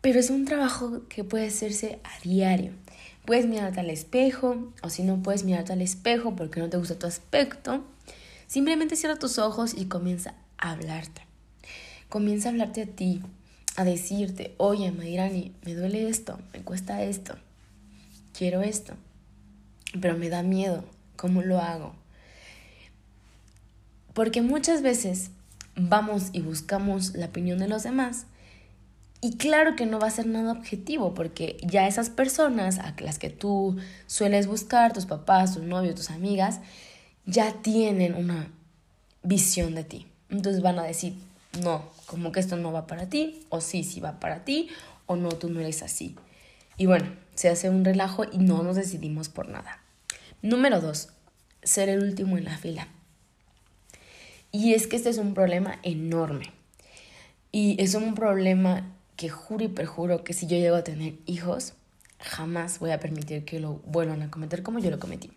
Pero 0.00 0.18
es 0.18 0.30
un 0.30 0.46
trabajo 0.46 1.02
que 1.08 1.22
puede 1.22 1.46
hacerse 1.46 2.00
a 2.02 2.18
diario. 2.24 2.72
Puedes 3.24 3.46
mirarte 3.46 3.80
al 3.80 3.90
espejo 3.90 4.72
o 4.82 4.90
si 4.90 5.02
no 5.02 5.22
puedes 5.22 5.44
mirarte 5.44 5.72
al 5.72 5.80
espejo 5.80 6.36
porque 6.36 6.60
no 6.60 6.68
te 6.68 6.76
gusta 6.76 6.98
tu 6.98 7.06
aspecto, 7.06 7.82
simplemente 8.46 8.96
cierra 8.96 9.18
tus 9.18 9.38
ojos 9.38 9.74
y 9.74 9.86
comienza 9.86 10.34
a 10.58 10.72
hablarte. 10.72 11.22
Comienza 12.10 12.48
a 12.48 12.52
hablarte 12.52 12.82
a 12.82 12.86
ti, 12.86 13.22
a 13.76 13.84
decirte, 13.84 14.54
oye, 14.58 14.92
Mayrani, 14.92 15.54
me 15.64 15.74
duele 15.74 16.08
esto, 16.08 16.38
me 16.52 16.60
cuesta 16.60 17.02
esto, 17.02 17.34
quiero 18.36 18.60
esto, 18.60 18.94
pero 20.00 20.18
me 20.18 20.28
da 20.28 20.42
miedo, 20.42 20.84
¿cómo 21.16 21.40
lo 21.42 21.60
hago? 21.60 21.94
Porque 24.12 24.42
muchas 24.42 24.82
veces 24.82 25.30
vamos 25.76 26.28
y 26.32 26.40
buscamos 26.40 27.14
la 27.14 27.26
opinión 27.26 27.58
de 27.58 27.68
los 27.68 27.82
demás 27.82 28.26
y 29.24 29.38
claro 29.38 29.74
que 29.74 29.86
no 29.86 29.98
va 29.98 30.08
a 30.08 30.10
ser 30.10 30.26
nada 30.26 30.52
objetivo 30.52 31.14
porque 31.14 31.56
ya 31.62 31.86
esas 31.86 32.10
personas 32.10 32.78
a 32.78 32.94
las 32.98 33.18
que 33.18 33.30
tú 33.30 33.78
sueles 34.06 34.46
buscar, 34.46 34.92
tus 34.92 35.06
papás, 35.06 35.54
tus 35.54 35.62
novios, 35.62 35.94
tus 35.94 36.10
amigas, 36.10 36.60
ya 37.24 37.54
tienen 37.62 38.16
una 38.16 38.52
visión 39.22 39.74
de 39.74 39.82
ti. 39.82 40.06
Entonces 40.28 40.60
van 40.60 40.78
a 40.78 40.82
decir, 40.82 41.14
no, 41.62 41.90
como 42.04 42.32
que 42.32 42.40
esto 42.40 42.58
no 42.58 42.70
va 42.70 42.86
para 42.86 43.08
ti, 43.08 43.40
o 43.48 43.62
sí, 43.62 43.82
sí 43.82 43.98
va 43.98 44.20
para 44.20 44.44
ti, 44.44 44.68
o 45.06 45.16
no, 45.16 45.30
tú 45.30 45.48
no 45.48 45.60
eres 45.60 45.82
así. 45.82 46.16
Y 46.76 46.84
bueno, 46.84 47.06
se 47.34 47.48
hace 47.48 47.70
un 47.70 47.82
relajo 47.82 48.24
y 48.30 48.36
no 48.36 48.62
nos 48.62 48.76
decidimos 48.76 49.30
por 49.30 49.48
nada. 49.48 49.80
Número 50.42 50.82
dos, 50.82 51.08
ser 51.62 51.88
el 51.88 52.02
último 52.02 52.36
en 52.36 52.44
la 52.44 52.58
fila. 52.58 52.88
Y 54.52 54.74
es 54.74 54.86
que 54.86 54.96
este 54.96 55.08
es 55.08 55.16
un 55.16 55.32
problema 55.32 55.78
enorme. 55.82 56.52
Y 57.52 57.80
es 57.80 57.94
un 57.94 58.14
problema 58.14 58.93
que 59.16 59.28
juro 59.28 59.64
y 59.64 59.68
perjuro 59.68 60.24
que 60.24 60.32
si 60.32 60.46
yo 60.46 60.56
llego 60.56 60.76
a 60.76 60.84
tener 60.84 61.14
hijos, 61.26 61.74
jamás 62.18 62.78
voy 62.78 62.90
a 62.90 63.00
permitir 63.00 63.44
que 63.44 63.60
lo 63.60 63.74
vuelvan 63.86 64.22
a 64.22 64.30
cometer 64.30 64.62
como 64.62 64.78
yo 64.78 64.90
lo 64.90 64.98
cometí. 64.98 65.30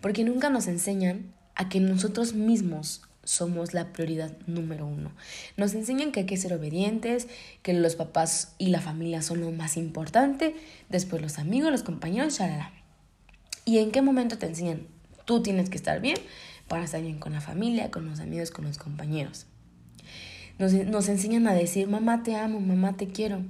Porque 0.00 0.24
nunca 0.24 0.50
nos 0.50 0.66
enseñan 0.66 1.32
a 1.54 1.68
que 1.68 1.80
nosotros 1.80 2.34
mismos 2.34 3.02
somos 3.24 3.72
la 3.72 3.92
prioridad 3.92 4.36
número 4.46 4.86
uno. 4.86 5.12
Nos 5.56 5.74
enseñan 5.74 6.10
que 6.10 6.20
hay 6.20 6.26
que 6.26 6.36
ser 6.36 6.52
obedientes, 6.52 7.28
que 7.62 7.72
los 7.72 7.94
papás 7.94 8.54
y 8.58 8.68
la 8.68 8.80
familia 8.80 9.22
son 9.22 9.40
lo 9.40 9.52
más 9.52 9.76
importante, 9.76 10.56
después 10.88 11.22
los 11.22 11.38
amigos, 11.38 11.70
los 11.70 11.82
compañeros, 11.84 12.38
shalala. 12.38 12.72
¿Y 13.64 13.78
en 13.78 13.92
qué 13.92 14.02
momento 14.02 14.38
te 14.38 14.46
enseñan? 14.46 14.88
Tú 15.24 15.40
tienes 15.40 15.70
que 15.70 15.76
estar 15.76 16.00
bien, 16.00 16.18
para 16.66 16.84
estar 16.84 17.00
bien 17.00 17.18
con 17.18 17.32
la 17.32 17.40
familia, 17.40 17.90
con 17.90 18.06
los 18.06 18.18
amigos, 18.18 18.50
con 18.50 18.64
los 18.64 18.78
compañeros. 18.78 19.46
Nos, 20.58 20.72
nos 20.72 21.08
enseñan 21.08 21.46
a 21.46 21.54
decir, 21.54 21.88
mamá 21.88 22.22
te 22.22 22.36
amo, 22.36 22.60
mamá 22.60 22.96
te 22.96 23.08
quiero. 23.08 23.42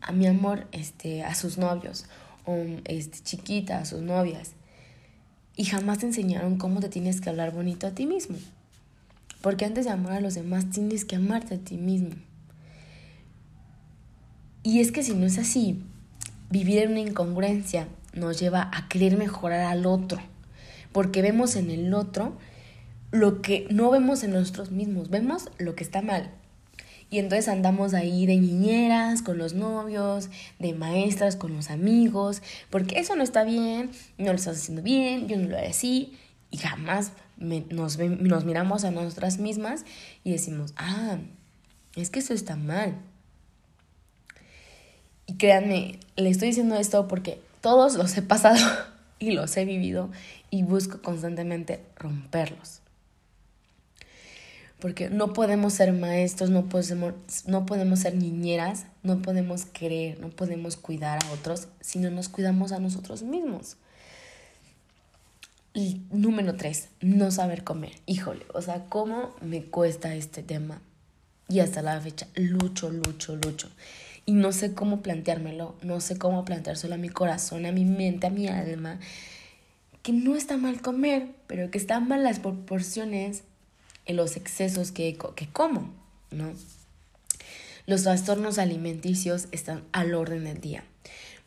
A 0.00 0.12
mi 0.12 0.26
amor, 0.26 0.66
este, 0.72 1.22
a 1.22 1.34
sus 1.34 1.58
novios, 1.58 2.06
o 2.44 2.56
este, 2.84 3.18
chiquita, 3.22 3.78
a 3.78 3.84
sus 3.84 4.00
novias. 4.00 4.52
Y 5.56 5.64
jamás 5.64 5.98
te 5.98 6.06
enseñaron 6.06 6.56
cómo 6.56 6.80
te 6.80 6.88
tienes 6.88 7.20
que 7.20 7.30
hablar 7.30 7.52
bonito 7.52 7.86
a 7.86 7.92
ti 7.92 8.06
mismo. 8.06 8.36
Porque 9.42 9.64
antes 9.64 9.84
de 9.84 9.90
amar 9.90 10.12
a 10.12 10.20
los 10.20 10.34
demás, 10.34 10.70
tienes 10.70 11.04
que 11.04 11.16
amarte 11.16 11.54
a 11.56 11.58
ti 11.58 11.76
mismo. 11.76 12.14
Y 14.62 14.80
es 14.80 14.92
que 14.92 15.02
si 15.02 15.14
no 15.14 15.26
es 15.26 15.38
así, 15.38 15.82
vivir 16.50 16.78
en 16.78 16.92
una 16.92 17.00
incongruencia 17.00 17.88
nos 18.12 18.40
lleva 18.40 18.70
a 18.72 18.88
querer 18.88 19.16
mejorar 19.16 19.60
al 19.60 19.86
otro 19.86 20.20
porque 20.92 21.22
vemos 21.22 21.56
en 21.56 21.70
el 21.70 21.94
otro 21.94 22.32
lo 23.10 23.40
que 23.42 23.66
no 23.70 23.90
vemos 23.90 24.22
en 24.22 24.32
nosotros 24.32 24.70
mismos, 24.70 25.10
vemos 25.10 25.50
lo 25.58 25.74
que 25.74 25.84
está 25.84 26.02
mal. 26.02 26.30
Y 27.10 27.18
entonces 27.18 27.48
andamos 27.48 27.94
ahí 27.94 28.26
de 28.26 28.36
niñeras 28.36 29.22
con 29.22 29.38
los 29.38 29.54
novios, 29.54 30.28
de 30.58 30.74
maestras 30.74 31.36
con 31.36 31.54
los 31.54 31.70
amigos, 31.70 32.42
porque 32.68 32.98
eso 32.98 33.16
no 33.16 33.22
está 33.22 33.44
bien, 33.44 33.90
no 34.18 34.26
lo 34.26 34.34
estás 34.34 34.58
haciendo 34.58 34.82
bien, 34.82 35.26
yo 35.26 35.38
no 35.38 35.48
lo 35.48 35.56
haré 35.56 35.68
así, 35.68 36.18
y 36.50 36.58
jamás 36.58 37.12
nos, 37.38 37.98
nos 37.98 38.44
miramos 38.44 38.84
a 38.84 38.90
nosotras 38.90 39.38
mismas 39.38 39.84
y 40.22 40.32
decimos, 40.32 40.74
ah, 40.76 41.18
es 41.96 42.10
que 42.10 42.18
eso 42.18 42.34
está 42.34 42.56
mal. 42.56 42.94
Y 45.26 45.34
créanme, 45.34 46.00
le 46.16 46.30
estoy 46.30 46.48
diciendo 46.48 46.76
esto 46.76 47.08
porque 47.08 47.40
todos 47.60 47.94
los 47.94 48.16
he 48.16 48.22
pasado 48.22 48.58
y 49.18 49.32
los 49.32 49.56
he 49.56 49.64
vivido 49.64 50.10
y 50.50 50.62
busco 50.62 51.00
constantemente 51.00 51.80
romperlos. 51.96 52.80
Porque 54.78 55.10
no 55.10 55.32
podemos 55.32 55.72
ser 55.72 55.92
maestros, 55.92 56.50
no 56.50 56.68
podemos, 56.68 57.14
no 57.46 57.66
podemos 57.66 57.98
ser 58.00 58.14
niñeras, 58.14 58.86
no 59.02 59.20
podemos 59.22 59.64
querer, 59.64 60.20
no 60.20 60.30
podemos 60.30 60.76
cuidar 60.76 61.18
a 61.24 61.30
otros 61.32 61.68
si 61.80 61.98
no 61.98 62.10
nos 62.10 62.28
cuidamos 62.28 62.70
a 62.72 62.78
nosotros 62.78 63.22
mismos. 63.22 63.76
Y 65.74 66.02
número 66.10 66.56
tres, 66.56 66.88
no 67.00 67.30
saber 67.30 67.64
comer. 67.64 67.92
Híjole, 68.06 68.46
o 68.54 68.62
sea, 68.62 68.86
¿cómo 68.88 69.34
me 69.40 69.64
cuesta 69.64 70.14
este 70.14 70.42
tema? 70.42 70.80
Y 71.48 71.60
hasta 71.60 71.82
la 71.82 72.00
fecha, 72.00 72.28
lucho, 72.34 72.90
lucho, 72.90 73.36
lucho. 73.36 73.68
Y 74.26 74.32
no 74.32 74.52
sé 74.52 74.74
cómo 74.74 75.02
planteármelo, 75.02 75.76
no 75.82 76.00
sé 76.00 76.18
cómo 76.18 76.44
planteárselo 76.44 76.94
a 76.94 76.98
mi 76.98 77.08
corazón, 77.08 77.66
a 77.66 77.72
mi 77.72 77.84
mente, 77.84 78.26
a 78.26 78.30
mi 78.30 78.46
alma 78.46 79.00
que 80.08 80.12
no 80.14 80.36
está 80.36 80.56
mal 80.56 80.80
comer, 80.80 81.28
pero 81.46 81.70
que 81.70 81.76
están 81.76 82.08
mal 82.08 82.24
las 82.24 82.40
proporciones 82.40 83.42
en 84.08 84.16
los 84.16 84.36
excesos 84.36 84.90
que, 84.90 85.16
que 85.36 85.46
como, 85.46 85.94
¿no? 86.32 86.52
Los 87.86 88.02
trastornos 88.02 88.58
alimenticios 88.58 89.46
están 89.52 89.84
al 89.92 90.14
orden 90.14 90.44
del 90.44 90.60
día. 90.60 90.82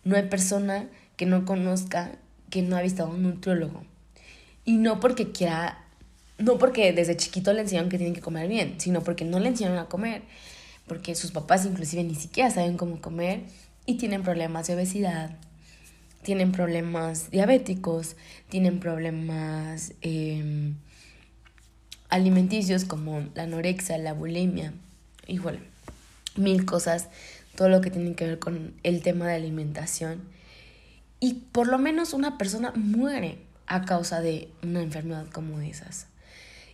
No 0.06 0.15
hay 0.15 0.24
persona 0.24 0.88
que 1.18 1.25
no 1.25 1.46
conozca 1.46 2.18
que 2.50 2.62
no 2.62 2.77
ha 2.77 2.82
visto 2.82 3.03
a 3.03 3.08
un 3.08 3.24
nutriólogo. 3.24 3.84
Y 4.63 4.77
no 4.77 5.00
porque 5.00 5.32
quiera, 5.32 5.86
no 6.38 6.58
porque 6.58 6.94
desde 6.94 7.18
chiquito 7.18 7.53
le 7.53 7.62
enseñaron 7.62 7.89
que 7.89 7.98
tienen 7.98 8.15
que 8.15 8.22
comer 8.22 8.48
bien, 8.48 8.80
sino 8.80 9.03
porque 9.03 9.25
no 9.25 9.39
le 9.39 9.50
enseñaron 9.50 9.80
a 9.80 9.86
comer. 9.86 10.22
Porque 10.88 11.15
sus 11.15 11.32
papás 11.32 11.65
inclusive 11.65 12.03
ni 12.03 12.15
siquiera 12.15 12.50
saben 12.50 12.77
cómo 12.77 13.01
comer 13.01 13.41
y 13.86 13.96
tienen 13.96 14.24
problemas 14.24 14.68
de 14.68 14.75
obesidad, 14.75 15.38
tienen 16.24 16.51
problemas 16.51 17.32
diabéticos, 17.32 18.15
tienen 18.50 18.80
problemas 18.80 19.94
em, 20.01 20.75
alimenticios 22.12 22.86
como 22.86 23.27
la 23.34 23.44
anorexia, 23.44 23.98
la 23.98 24.13
bulimia, 24.13 24.74
igual, 25.25 25.60
mil 26.36 26.65
cosas, 26.65 27.08
todo 27.56 27.70
lo 27.70 27.82
que 27.82 27.89
tiene 27.89 28.13
que 28.13 28.27
ver 28.27 28.39
con 28.39 28.75
el 28.84 29.01
tema 29.01 29.27
de 29.27 29.36
alimentación. 29.36 30.22
Y 31.20 31.34
por 31.51 31.68
lo 31.68 31.80
menos 31.80 32.13
una 32.13 32.38
persona 32.38 32.72
muere 32.75 33.39
a 33.65 33.86
causa 33.86 34.22
de 34.22 34.51
una 34.62 34.84
enfermedad 34.84 35.25
como 35.32 35.60
esas. 35.60 36.06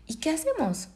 ¿Y 0.06 0.16
qué 0.16 0.32
hacemos? 0.32 0.90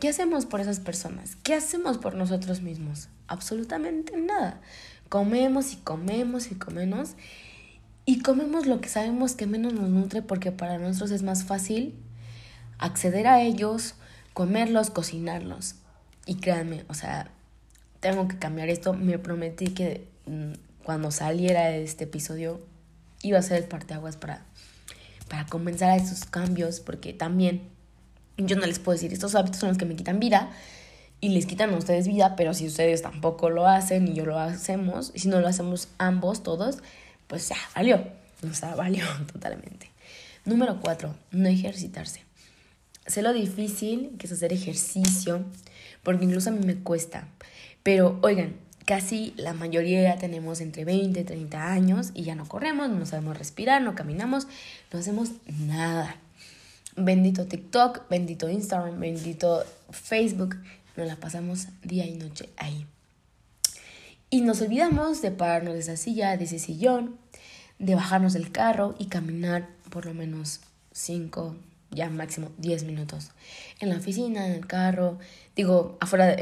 ¿Qué 0.00 0.08
hacemos 0.08 0.46
por 0.46 0.60
esas 0.60 0.80
personas? 0.80 1.36
¿Qué 1.42 1.52
hacemos 1.54 1.98
por 1.98 2.14
nosotros 2.14 2.62
mismos? 2.62 3.08
Absolutamente 3.28 4.16
nada 4.16 4.60
comemos 5.08 5.72
y 5.72 5.76
comemos 5.76 6.50
y 6.50 6.54
comemos 6.54 7.14
Y 8.04 8.20
comemos 8.20 8.66
lo 8.66 8.80
que 8.80 8.88
sabemos 8.88 9.34
que 9.34 9.46
menos 9.46 9.72
nos 9.72 9.88
nutre 9.88 10.22
porque 10.22 10.52
para 10.52 10.78
nosotros 10.78 11.10
es 11.10 11.22
más 11.22 11.44
fácil 11.44 11.94
acceder 12.78 13.26
a 13.26 13.42
ellos, 13.42 13.94
comerlos, 14.32 14.90
cocinarlos. 14.90 15.76
Y 16.26 16.36
créanme, 16.36 16.84
o 16.88 16.94
sea, 16.94 17.30
tengo 18.00 18.28
que 18.28 18.38
cambiar 18.38 18.68
esto. 18.68 18.92
Me 18.92 19.18
prometí 19.18 19.68
que 19.68 20.08
mm, 20.26 20.52
cuando 20.84 21.10
saliera 21.10 21.70
este 21.70 22.04
episodio 22.04 22.60
iba 23.22 23.38
a 23.38 23.42
ser 23.42 23.58
el 23.62 23.68
parteaguas 23.68 24.16
para, 24.16 24.44
para 25.28 25.46
comenzar 25.46 25.90
a 25.90 25.96
esos 25.96 26.24
cambios, 26.24 26.80
porque 26.80 27.12
también 27.12 27.62
yo 28.36 28.56
no 28.56 28.66
les 28.66 28.78
puedo 28.78 28.94
decir, 28.94 29.12
estos 29.12 29.34
hábitos 29.34 29.60
son 29.60 29.70
los 29.70 29.78
que 29.78 29.86
me 29.86 29.96
quitan 29.96 30.20
vida 30.20 30.50
y 31.20 31.30
les 31.30 31.46
quitan 31.46 31.72
a 31.72 31.76
ustedes 31.78 32.06
vida, 32.06 32.36
pero 32.36 32.52
si 32.54 32.66
ustedes 32.66 33.02
tampoco 33.02 33.48
lo 33.48 33.66
hacen 33.66 34.06
y 34.08 34.14
yo 34.14 34.26
lo 34.26 34.38
hacemos, 34.38 35.12
y 35.14 35.20
si 35.20 35.28
no 35.28 35.40
lo 35.40 35.48
hacemos 35.48 35.88
ambos, 35.98 36.42
todos, 36.42 36.78
pues 37.26 37.48
ya, 37.48 37.56
valió, 37.74 38.06
o 38.48 38.54
sea, 38.54 38.74
valió 38.74 39.04
totalmente. 39.32 39.90
Número 40.44 40.78
cuatro, 40.80 41.16
no 41.30 41.48
ejercitarse. 41.48 42.25
Sé 43.06 43.22
lo 43.22 43.32
difícil 43.32 44.10
que 44.18 44.26
es 44.26 44.32
hacer 44.32 44.52
ejercicio, 44.52 45.44
porque 46.02 46.24
incluso 46.24 46.50
a 46.50 46.52
mí 46.52 46.64
me 46.64 46.76
cuesta. 46.76 47.28
Pero 47.82 48.18
oigan, 48.22 48.56
casi 48.84 49.34
la 49.36 49.52
mayoría 49.52 50.02
ya 50.02 50.18
tenemos 50.18 50.60
entre 50.60 50.84
20 50.84 51.20
y 51.20 51.24
30 51.24 51.72
años 51.72 52.10
y 52.14 52.22
ya 52.22 52.34
no 52.34 52.48
corremos, 52.48 52.88
no 52.88 53.06
sabemos 53.06 53.38
respirar, 53.38 53.82
no 53.82 53.94
caminamos, 53.94 54.46
no 54.92 54.98
hacemos 54.98 55.30
nada. 55.46 56.16
Bendito 56.96 57.46
TikTok, 57.46 58.08
bendito 58.08 58.48
Instagram, 58.48 58.98
bendito 58.98 59.64
Facebook, 59.90 60.56
nos 60.96 61.06
la 61.06 61.16
pasamos 61.16 61.68
día 61.82 62.06
y 62.06 62.14
noche 62.14 62.48
ahí. 62.56 62.86
Y 64.30 64.40
nos 64.40 64.60
olvidamos 64.62 65.22
de 65.22 65.30
pararnos 65.30 65.74
de 65.74 65.80
esa 65.80 65.96
silla, 65.96 66.36
de 66.36 66.44
ese 66.44 66.58
sillón, 66.58 67.16
de 67.78 67.94
bajarnos 67.94 68.32
del 68.32 68.50
carro 68.50 68.94
y 68.98 69.06
caminar 69.06 69.68
por 69.90 70.06
lo 70.06 70.14
menos 70.14 70.60
5, 70.92 71.56
ya 71.90 72.10
máximo 72.10 72.50
10 72.58 72.84
minutos. 72.84 73.30
En 73.80 73.90
la 73.90 73.96
oficina, 73.96 74.46
en 74.46 74.52
el 74.52 74.66
carro, 74.66 75.18
digo, 75.54 75.96
afuera, 76.00 76.36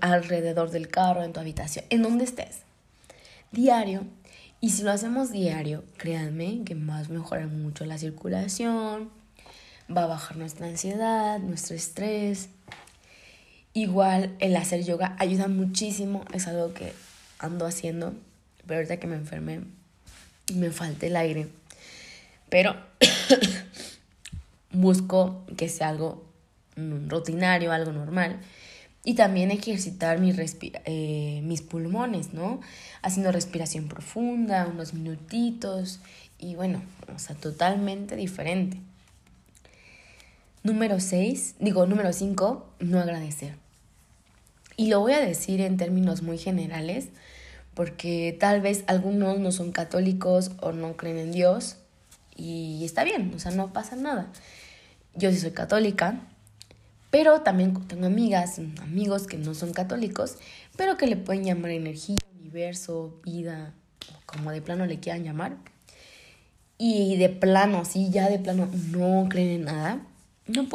alrededor, 0.00 0.70
del 0.70 0.88
carro, 0.88 1.22
en 1.22 1.32
tu 1.32 1.40
habitación, 1.40 1.84
en 1.90 2.02
donde 2.02 2.24
estés. 2.24 2.62
Diario. 3.52 4.04
Y 4.60 4.70
si 4.70 4.82
lo 4.82 4.90
hacemos 4.90 5.30
diario, 5.30 5.84
créanme 5.96 6.62
que 6.64 6.74
más 6.74 7.08
mejorar 7.08 7.48
mucho 7.48 7.84
la 7.84 7.98
circulación, 7.98 9.10
va 9.94 10.04
a 10.04 10.06
bajar 10.06 10.36
nuestra 10.36 10.66
ansiedad, 10.66 11.38
nuestro 11.38 11.76
estrés. 11.76 12.48
Igual 13.74 14.34
el 14.40 14.56
hacer 14.56 14.82
yoga 14.82 15.14
ayuda 15.18 15.48
muchísimo, 15.48 16.24
es 16.32 16.46
algo 16.48 16.72
que 16.72 16.92
ando 17.38 17.66
haciendo, 17.66 18.14
pero 18.66 18.78
ahorita 18.78 18.96
que 18.96 19.06
me 19.06 19.16
enfermé 19.16 19.60
me 20.54 20.70
falta 20.70 21.06
el 21.06 21.16
aire. 21.16 21.48
Pero 22.48 22.76
busco 24.80 25.44
que 25.56 25.68
sea 25.68 25.88
algo 25.88 26.24
rutinario, 26.76 27.72
algo 27.72 27.92
normal. 27.92 28.40
Y 29.04 29.14
también 29.14 29.50
ejercitar 29.52 30.18
mi 30.18 30.34
eh, 30.84 31.40
mis 31.44 31.62
pulmones, 31.62 32.32
¿no? 32.32 32.60
Haciendo 33.02 33.30
respiración 33.30 33.86
profunda, 33.86 34.66
unos 34.66 34.94
minutitos. 34.94 36.00
Y 36.38 36.56
bueno, 36.56 36.82
o 37.14 37.18
sea, 37.18 37.36
totalmente 37.36 38.16
diferente. 38.16 38.78
Número 40.64 40.98
6, 40.98 41.54
digo, 41.60 41.86
número 41.86 42.12
5, 42.12 42.66
no 42.80 42.98
agradecer. 42.98 43.54
Y 44.76 44.88
lo 44.88 45.00
voy 45.00 45.12
a 45.12 45.20
decir 45.20 45.60
en 45.60 45.76
términos 45.76 46.22
muy 46.22 46.38
generales, 46.38 47.08
porque 47.74 48.36
tal 48.38 48.60
vez 48.60 48.82
algunos 48.88 49.38
no 49.38 49.52
son 49.52 49.70
católicos 49.70 50.50
o 50.60 50.72
no 50.72 50.96
creen 50.96 51.18
en 51.18 51.32
Dios, 51.32 51.76
y 52.36 52.84
está 52.84 53.04
bien, 53.04 53.32
o 53.34 53.38
sea, 53.38 53.52
no 53.52 53.72
pasa 53.72 53.96
nada. 53.96 54.30
Yo 55.16 55.30
sí 55.30 55.38
soy 55.38 55.52
católica, 55.52 56.20
pero 57.10 57.40
también 57.40 57.86
tengo 57.86 58.06
amigas, 58.06 58.58
amigos 58.82 59.26
que 59.26 59.38
no 59.38 59.54
son 59.54 59.72
católicos, 59.72 60.36
pero 60.76 60.98
que 60.98 61.06
le 61.06 61.16
pueden 61.16 61.44
llamar 61.44 61.70
energía, 61.70 62.18
universo, 62.38 63.18
vida, 63.24 63.72
como 64.26 64.50
de 64.50 64.60
plano 64.60 64.84
le 64.84 65.00
quieran 65.00 65.24
llamar. 65.24 65.56
Y 66.78 67.16
de 67.16 67.30
plano, 67.30 67.86
sí, 67.86 68.10
ya 68.10 68.28
de 68.28 68.38
plano 68.38 68.68
no 68.90 69.26
creen 69.30 69.48
en 69.48 69.64
nada. 69.64 70.06
No 70.46 70.68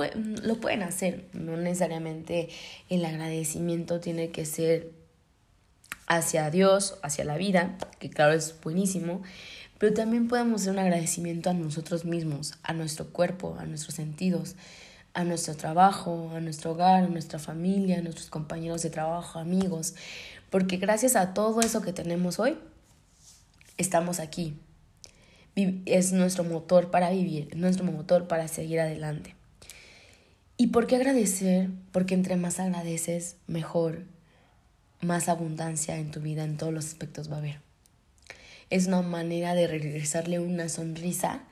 lo 0.44 0.60
pueden 0.60 0.82
hacer. 0.82 1.28
No 1.34 1.56
necesariamente 1.58 2.50
el 2.90 3.06
agradecimiento 3.06 4.00
tiene 4.00 4.32
que 4.32 4.46
ser 4.46 4.92
hacia 6.08 6.50
Dios, 6.50 6.98
hacia 7.04 7.24
la 7.24 7.38
vida, 7.38 7.78
que 8.00 8.10
claro 8.10 8.34
es 8.34 8.60
buenísimo, 8.62 9.22
pero 9.82 9.96
también 9.96 10.28
podemos 10.28 10.62
hacer 10.62 10.74
un 10.74 10.80
agradecimiento 10.80 11.50
a 11.50 11.56
nosotros 11.56 12.06
mismos, 12.06 12.54
a 12.62 12.72
nuestro 12.72 13.08
cuerpo, 13.08 13.58
a 13.58 13.66
nuestros 13.66 13.96
sentidos, 13.96 14.56
a 15.16 15.24
nuestro 15.24 15.56
trabajo, 15.56 16.30
a 16.36 16.40
nuestro 16.40 16.74
hogar, 16.74 17.06
a 17.06 17.08
nuestra 17.08 17.40
familia, 17.40 17.98
a 17.98 18.02
nuestros 18.04 18.30
compañeros 18.30 18.84
de 18.84 18.92
trabajo, 18.92 19.40
amigos, 19.40 19.96
porque 20.52 20.78
gracias 20.78 21.16
a 21.16 21.34
todo 21.34 21.62
eso 21.62 21.82
que 21.82 21.94
tenemos 21.94 22.38
hoy, 22.38 22.60
estamos 23.80 24.20
aquí. 24.20 24.56
Es 25.56 26.12
nuestro 26.12 26.44
motor 26.44 26.92
para 26.92 27.10
vivir, 27.10 27.50
nuestro 27.58 27.84
motor 27.84 28.28
para 28.28 28.48
seguir 28.48 28.82
adelante. 28.82 29.34
¿Y 30.58 30.68
por 30.68 30.86
qué 30.86 30.98
agradecer? 30.98 31.72
Porque 31.92 32.14
entre 32.14 32.36
más 32.36 32.60
agradeces, 32.60 33.36
mejor, 33.48 34.04
más 35.02 35.28
abundancia 35.28 35.98
en 35.98 36.12
tu 36.12 36.20
vida, 36.20 36.44
en 36.44 36.58
todos 36.58 36.72
los 36.72 36.86
aspectos 36.86 37.32
va 37.32 37.38
a 37.38 37.40
haber. 37.40 37.71
Es 38.72 38.88
una 38.88 39.04
manera 39.04 39.54
de 39.54 39.68
regresarle 39.68 40.40
una 40.40 40.70
sonrisa 40.70 41.44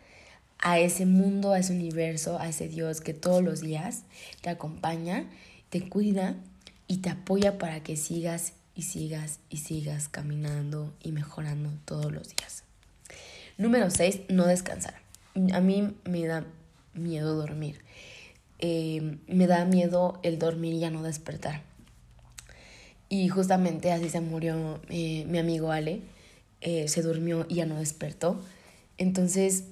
a 0.58 0.79
ese 0.79 1.05
mundo, 1.05 1.53
a 1.53 1.60
ese 1.60 1.73
universo, 1.73 2.39
a 2.39 2.49
ese 2.49 2.67
Dios 2.67 3.01
que 3.01 3.13
todos 3.13 3.43
los 3.43 3.62
días 3.62 4.03
te 4.41 4.49
acompaña, 4.49 5.25
te 5.69 5.88
cuida 5.88 6.36
y 6.88 6.97
te 6.97 7.10
apoya 7.10 7.58
para 7.58 7.84
que 7.84 7.95
sigas 7.95 8.53
y 8.73 8.84
sigas 8.84 9.39
y 9.49 9.58
sigas 9.58 10.10
caminando 10.10 10.93
y 11.03 11.12
mejorando 11.12 11.71
todos 11.86 12.12
los 12.12 12.36
días. 12.36 12.63
Número 13.58 13.89
6, 13.89 14.21
no 14.29 14.45
descansar. 14.47 14.95
A 15.53 15.60
mí 15.60 15.93
me 16.05 16.25
da 16.25 16.45
miedo 16.93 17.36
dormir. 17.36 17.82
Eh, 18.60 19.17
me 19.27 19.47
da 19.47 19.65
miedo 19.65 20.19
el 20.23 20.39
dormir 20.39 20.73
y 20.73 20.79
ya 20.79 20.89
no 20.89 21.03
despertar. 21.03 21.62
Y 23.10 23.27
justamente 23.27 23.91
así 23.91 24.10
se 24.10 24.21
murió 24.21 24.79
eh, 24.89 25.25
mi 25.27 25.39
amigo 25.39 25.71
Ale. 25.71 26.01
Eh, 26.62 26.88
se 26.88 27.02
durmió 27.02 27.45
y 27.48 27.56
ya 27.56 27.65
no 27.65 27.80
despertó. 27.80 28.41
Entonces 28.98 29.63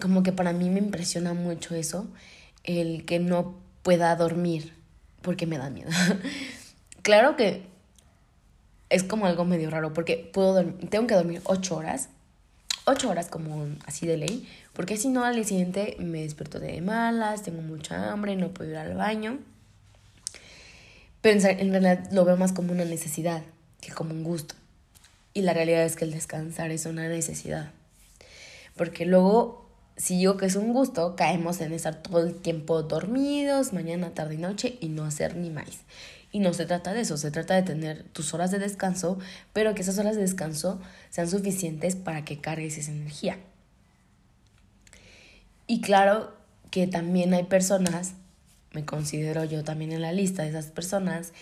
como 0.00 0.22
que 0.22 0.32
para 0.32 0.52
mí 0.52 0.70
me 0.70 0.78
impresiona 0.78 1.34
mucho 1.34 1.74
eso, 1.74 2.06
el 2.64 3.04
que 3.04 3.18
no 3.18 3.54
pueda 3.82 4.14
dormir, 4.16 4.72
porque 5.20 5.46
me 5.46 5.58
da 5.58 5.70
miedo. 5.70 5.90
claro 7.02 7.36
que 7.36 7.62
es 8.88 9.02
como 9.02 9.26
algo 9.26 9.44
medio 9.44 9.70
raro, 9.70 9.92
porque 9.92 10.30
puedo 10.32 10.64
tengo 10.64 11.06
que 11.06 11.14
dormir 11.14 11.40
ocho 11.44 11.76
horas, 11.76 12.08
ocho 12.84 13.10
horas 13.10 13.28
como 13.28 13.66
así 13.86 14.06
de 14.06 14.16
ley, 14.16 14.48
porque 14.72 14.96
si 14.96 15.08
no 15.08 15.24
al 15.24 15.34
día 15.34 15.44
siguiente 15.44 15.96
me 15.98 16.22
despierto 16.22 16.58
de 16.58 16.80
malas, 16.80 17.42
tengo 17.42 17.62
mucha 17.62 18.12
hambre, 18.12 18.36
no 18.36 18.48
puedo 18.52 18.70
ir 18.70 18.76
al 18.76 18.94
baño. 18.94 19.38
Pero 21.20 21.48
en 21.48 21.70
realidad 21.70 22.10
lo 22.10 22.24
veo 22.24 22.36
más 22.36 22.52
como 22.52 22.72
una 22.72 22.84
necesidad 22.84 23.44
que 23.80 23.92
como 23.92 24.12
un 24.12 24.24
gusto. 24.24 24.56
Y 25.34 25.42
la 25.42 25.54
realidad 25.54 25.84
es 25.84 25.96
que 25.96 26.04
el 26.04 26.12
descansar 26.12 26.70
es 26.70 26.86
una 26.86 27.08
necesidad. 27.08 27.72
Porque 28.76 29.06
luego 29.06 29.62
si 29.96 30.16
digo 30.16 30.36
que 30.36 30.46
es 30.46 30.56
un 30.56 30.72
gusto, 30.72 31.16
caemos 31.16 31.60
en 31.60 31.72
estar 31.72 32.02
todo 32.02 32.20
el 32.20 32.34
tiempo 32.34 32.82
dormidos, 32.82 33.72
mañana, 33.72 34.14
tarde 34.14 34.34
y 34.34 34.38
noche, 34.38 34.78
y 34.80 34.88
no 34.88 35.04
hacer 35.04 35.36
ni 35.36 35.50
más. 35.50 35.80
Y 36.32 36.38
no 36.38 36.54
se 36.54 36.64
trata 36.64 36.94
de 36.94 37.02
eso, 37.02 37.18
se 37.18 37.30
trata 37.30 37.54
de 37.54 37.62
tener 37.62 38.04
tus 38.04 38.32
horas 38.32 38.50
de 38.50 38.58
descanso, 38.58 39.18
pero 39.52 39.74
que 39.74 39.82
esas 39.82 39.98
horas 39.98 40.16
de 40.16 40.22
descanso 40.22 40.80
sean 41.10 41.28
suficientes 41.28 41.94
para 41.94 42.24
que 42.24 42.40
cargues 42.40 42.78
esa 42.78 42.90
energía. 42.90 43.38
Y 45.66 45.82
claro 45.82 46.32
que 46.70 46.86
también 46.86 47.34
hay 47.34 47.44
personas, 47.44 48.14
me 48.72 48.84
considero 48.86 49.44
yo 49.44 49.62
también 49.62 49.92
en 49.92 50.00
la 50.00 50.12
lista 50.12 50.42
de 50.42 50.48
esas 50.48 50.66
personas, 50.66 51.32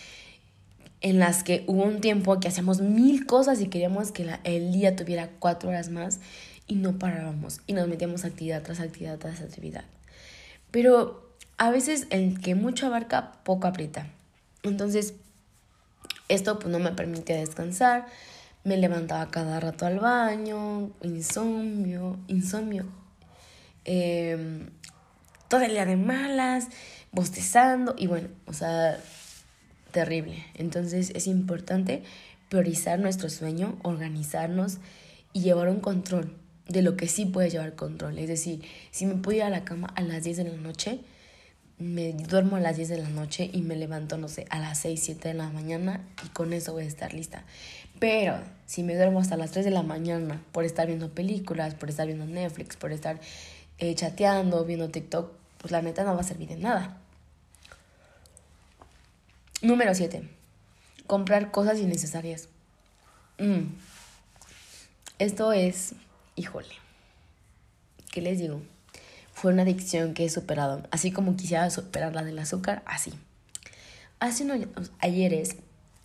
en 1.01 1.19
las 1.19 1.43
que 1.43 1.65
hubo 1.67 1.85
un 1.85 2.01
tiempo 2.01 2.39
que 2.41 2.49
hacíamos 2.49 2.81
mil 2.81 3.27
cosas 3.27 3.61
y 3.61 3.69
queríamos 3.69 4.13
que 4.13 4.29
el 4.45 4.73
día 4.73 4.97
tuviera 4.97 5.31
cuatro 5.39 5.71
horas 5.71 5.89
más 5.89 6.21
y 6.67 6.75
no 6.75 6.99
parábamos 6.99 7.61
y 7.67 7.73
nos 7.73 7.89
metíamos 7.89 8.25
actividad 8.25 8.63
tras 8.63 8.81
actividad 8.81 9.19
tras 9.19 9.41
actividad. 9.41 9.85
Pero 10.71 11.31
a 11.57 11.71
veces 11.71 12.07
el 12.11 12.41
que 12.41 12.55
mucho 12.55 12.87
abarca, 12.87 13.33
poco 13.45 13.67
aprieta. 13.67 14.07
Entonces, 14.63 15.15
esto 16.29 16.59
pues 16.59 16.71
no 16.71 16.79
me 16.79 16.93
permitía 16.93 17.37
descansar, 17.37 18.07
me 18.63 18.77
levantaba 18.77 19.31
cada 19.31 19.59
rato 19.59 19.87
al 19.87 20.01
baño, 20.01 20.91
insomnio, 21.03 22.19
insomnio, 22.29 22.85
eh, 23.85 24.69
todo 25.49 25.63
el 25.63 25.73
día 25.73 25.87
de 25.87 25.97
malas, 25.97 26.69
bostezando 27.11 27.95
y 27.99 28.07
bueno, 28.07 28.29
o 28.47 28.53
sea, 28.53 29.01
terrible. 29.91 30.45
Entonces 30.55 31.13
es 31.15 31.27
importante 31.27 32.03
priorizar 32.49 32.99
nuestro 32.99 33.31
sueño, 33.31 33.79
organizarnos 33.83 34.79
y 35.33 35.43
llevar 35.43 35.69
un 35.69 35.81
control 35.81 36.35
de 36.69 36.83
lo 36.83 36.97
que 36.97 37.09
sí 37.09 37.27
puedes 37.27 37.53
llevar 37.53 37.75
control. 37.75 38.19
Es 38.19 38.29
decir, 38.29 38.63
si 38.91 39.07
me 39.07 39.17
puedo 39.17 39.39
ir 39.39 39.45
a 39.45 39.51
la 39.51 39.65
cama 39.65 39.93
a 39.97 40.03
las 40.03 40.25
10 40.25 40.37
de 40.39 40.45
la 40.45 40.57
noche, 40.57 41.01
me 41.79 42.13
duermo 42.13 42.57
a 42.57 42.61
las 42.61 42.77
10 42.77 42.91
de 42.91 42.99
la 42.99 43.09
noche 43.09 43.51
y 43.53 43.63
me 43.63 43.75
levanto, 43.75 44.19
no 44.19 44.29
sé, 44.29 44.47
a 44.51 44.61
las 44.61 44.79
6, 44.79 45.01
7 45.03 45.29
de 45.29 45.35
la 45.35 45.49
mañana 45.49 46.05
y 46.25 46.29
con 46.29 46.53
eso 46.53 46.73
voy 46.73 46.85
a 46.85 46.87
estar 46.87 47.15
lista. 47.15 47.45
Pero 47.99 48.39
si 48.67 48.83
me 48.83 48.95
duermo 48.95 49.21
hasta 49.21 49.37
las 49.37 49.51
3 49.51 49.65
de 49.65 49.71
la 49.71 49.83
mañana 49.83 50.43
por 50.53 50.65
estar 50.65 50.87
viendo 50.87 51.11
películas, 51.11 51.75
por 51.75 51.89
estar 51.89 52.07
viendo 52.07 52.27
Netflix, 52.27 52.77
por 52.77 52.93
estar 52.93 53.21
eh, 53.79 53.95
chateando, 53.95 54.65
viendo 54.65 54.91
TikTok, 54.91 55.33
pues 55.59 55.73
la 55.73 55.83
neta 55.83 56.05
no 56.05 56.15
va 56.15 56.21
a 56.21 56.25
servir 56.25 56.49
de 56.49 56.57
nada. 56.57 56.99
Número 59.63 59.95
7. 59.95 60.23
Comprar 61.07 61.51
cosas 61.51 61.79
innecesarias. 61.79 62.49
Mm. 63.39 63.75
Esto 65.19 65.53
es, 65.53 65.93
híjole, 66.35 66.71
¿qué 68.11 68.23
les 68.23 68.39
digo? 68.39 68.63
Fue 69.35 69.53
una 69.53 69.65
adicción 69.65 70.15
que 70.15 70.25
he 70.25 70.31
superado. 70.31 70.83
Así 70.91 71.13
como 71.13 71.37
quisiera 71.37 71.69
superar 71.69 72.15
la 72.15 72.25
del 72.25 72.39
azúcar, 72.39 72.83
así. 72.87 73.13
Hace 74.19 74.45
unos 74.45 74.67
ayeres 74.99 75.57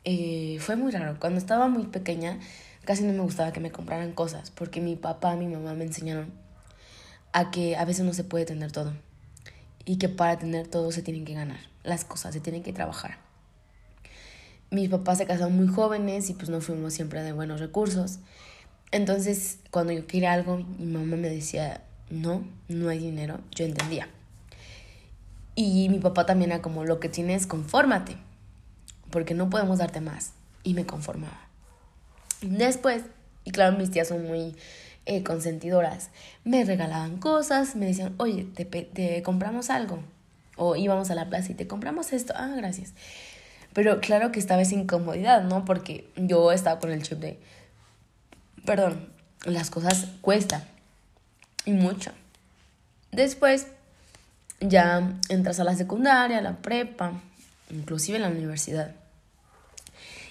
eh, 0.04 0.58
fue 0.60 0.76
muy 0.76 0.92
raro. 0.92 1.16
Cuando 1.18 1.40
estaba 1.40 1.70
muy 1.70 1.86
pequeña, 1.86 2.38
casi 2.84 3.04
no 3.04 3.14
me 3.14 3.20
gustaba 3.20 3.54
que 3.54 3.62
me 3.62 3.72
compraran 3.72 4.12
cosas, 4.12 4.52
porque 4.52 4.82
mi 4.82 4.98
papá 4.98 5.38
mi 5.38 5.48
mamá 5.48 5.76
me 5.76 5.86
enseñaron 5.86 6.34
a 7.32 7.52
que 7.52 7.78
a 7.78 7.86
veces 7.86 8.04
no 8.04 8.14
se 8.14 8.26
puede 8.26 8.44
tener 8.44 8.74
todo. 8.74 8.92
Y 9.86 9.98
que 9.98 10.10
para 10.10 10.38
tener 10.38 10.68
todo 10.68 10.92
se 10.92 11.02
tienen 11.02 11.24
que 11.24 11.36
ganar 11.36 11.60
las 11.84 12.04
cosas, 12.04 12.34
se 12.34 12.42
tienen 12.42 12.62
que 12.62 12.74
trabajar 12.74 13.25
mis 14.76 14.90
papás 14.90 15.18
se 15.18 15.26
casaron 15.26 15.56
muy 15.56 15.68
jóvenes 15.68 16.30
y 16.30 16.34
pues 16.34 16.50
no 16.50 16.62
fuimos 16.62 16.94
siempre 16.94 17.24
de 17.24 17.32
buenos 17.32 17.60
recursos. 17.60 18.20
Entonces, 18.92 19.60
cuando 19.72 19.94
yo 19.94 20.06
quería 20.06 20.34
algo, 20.34 20.58
mi 20.78 20.86
mamá 20.86 21.16
me 21.16 21.30
decía, 21.30 21.82
no, 22.10 22.46
no 22.68 22.90
hay 22.90 23.00
dinero, 23.00 23.40
yo 23.52 23.66
entendía. 23.66 24.08
Y 25.56 25.90
mi 25.90 26.00
papá 26.00 26.26
también 26.26 26.52
era 26.52 26.62
como, 26.62 26.84
lo 26.84 27.00
que 27.00 27.10
tienes, 27.10 27.48
confórmate, 27.48 28.18
porque 29.10 29.34
no 29.34 29.50
podemos 29.50 29.80
darte 29.80 30.02
más. 30.02 30.34
Y 30.64 30.74
me 30.74 30.86
conformaba. 30.86 31.40
Después, 32.42 33.04
y 33.46 33.52
claro, 33.52 33.78
mis 33.78 33.92
tías 33.92 34.10
son 34.10 34.28
muy 34.28 34.56
eh, 35.06 35.24
consentidoras, 35.24 36.10
me 36.44 36.66
regalaban 36.66 37.18
cosas, 37.18 37.76
me 37.76 37.86
decían, 37.86 38.14
oye, 38.18 38.44
te, 38.44 38.66
te 38.66 39.24
compramos 39.24 39.70
algo. 39.70 40.00
O 40.58 40.76
íbamos 40.76 41.10
a 41.12 41.16
la 41.16 41.30
plaza 41.30 41.52
y 41.52 41.56
te 41.56 41.68
compramos 41.68 42.14
esto. 42.14 42.34
Ah, 42.36 42.54
gracias. 42.56 42.94
Pero 43.76 44.00
claro 44.00 44.32
que 44.32 44.40
estaba 44.40 44.62
esa 44.62 44.76
incomodidad, 44.76 45.44
¿no? 45.44 45.66
Porque 45.66 46.10
yo 46.16 46.54
estaba 46.54 46.80
con 46.80 46.94
el 46.94 47.04
chip 47.04 47.20
de, 47.20 47.38
perdón, 48.66 49.10
las 49.44 49.70
cosas 49.70 50.08
cuestan 50.22 50.64
y 51.66 51.74
mucho. 51.74 52.12
Después 53.12 53.68
ya 54.62 55.20
entras 55.28 55.60
a 55.60 55.66
la 55.66 55.76
secundaria, 55.76 56.38
a 56.38 56.42
la 56.42 56.56
prepa, 56.62 57.22
inclusive 57.70 58.16
en 58.16 58.22
la 58.22 58.30
universidad. 58.30 58.96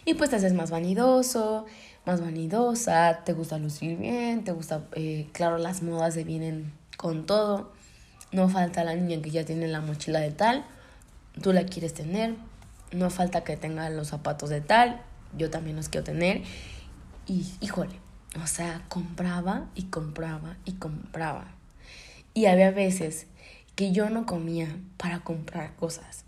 Y 0.06 0.14
pues 0.14 0.30
te 0.30 0.36
haces 0.36 0.54
más 0.54 0.70
vanidoso, 0.70 1.66
más 2.06 2.22
vanidosa, 2.22 3.24
te 3.26 3.34
gusta 3.34 3.58
lucir 3.58 3.98
bien, 3.98 4.44
te 4.44 4.52
gusta, 4.52 4.84
eh, 4.94 5.28
claro, 5.32 5.58
las 5.58 5.82
modas 5.82 6.14
se 6.14 6.24
vienen 6.24 6.72
con 6.96 7.26
todo. 7.26 7.74
No 8.32 8.48
falta 8.48 8.84
la 8.84 8.94
niña 8.94 9.20
que 9.20 9.30
ya 9.30 9.44
tiene 9.44 9.68
la 9.68 9.82
mochila 9.82 10.20
de 10.20 10.30
tal, 10.30 10.64
tú 11.42 11.52
la 11.52 11.66
quieres 11.66 11.92
tener, 11.92 12.36
no 12.94 13.10
falta 13.10 13.44
que 13.44 13.56
tenga 13.56 13.90
los 13.90 14.08
zapatos 14.08 14.50
de 14.50 14.60
tal, 14.60 15.02
yo 15.36 15.50
también 15.50 15.76
los 15.76 15.88
quiero 15.88 16.04
tener. 16.04 16.42
Y 17.26 17.46
híjole, 17.60 17.98
o 18.42 18.46
sea, 18.46 18.84
compraba 18.88 19.66
y 19.74 19.84
compraba 19.84 20.56
y 20.64 20.72
compraba. 20.72 21.48
Y 22.32 22.46
había 22.46 22.70
veces 22.70 23.26
que 23.74 23.92
yo 23.92 24.10
no 24.10 24.26
comía 24.26 24.76
para 24.96 25.20
comprar 25.20 25.74
cosas. 25.76 26.24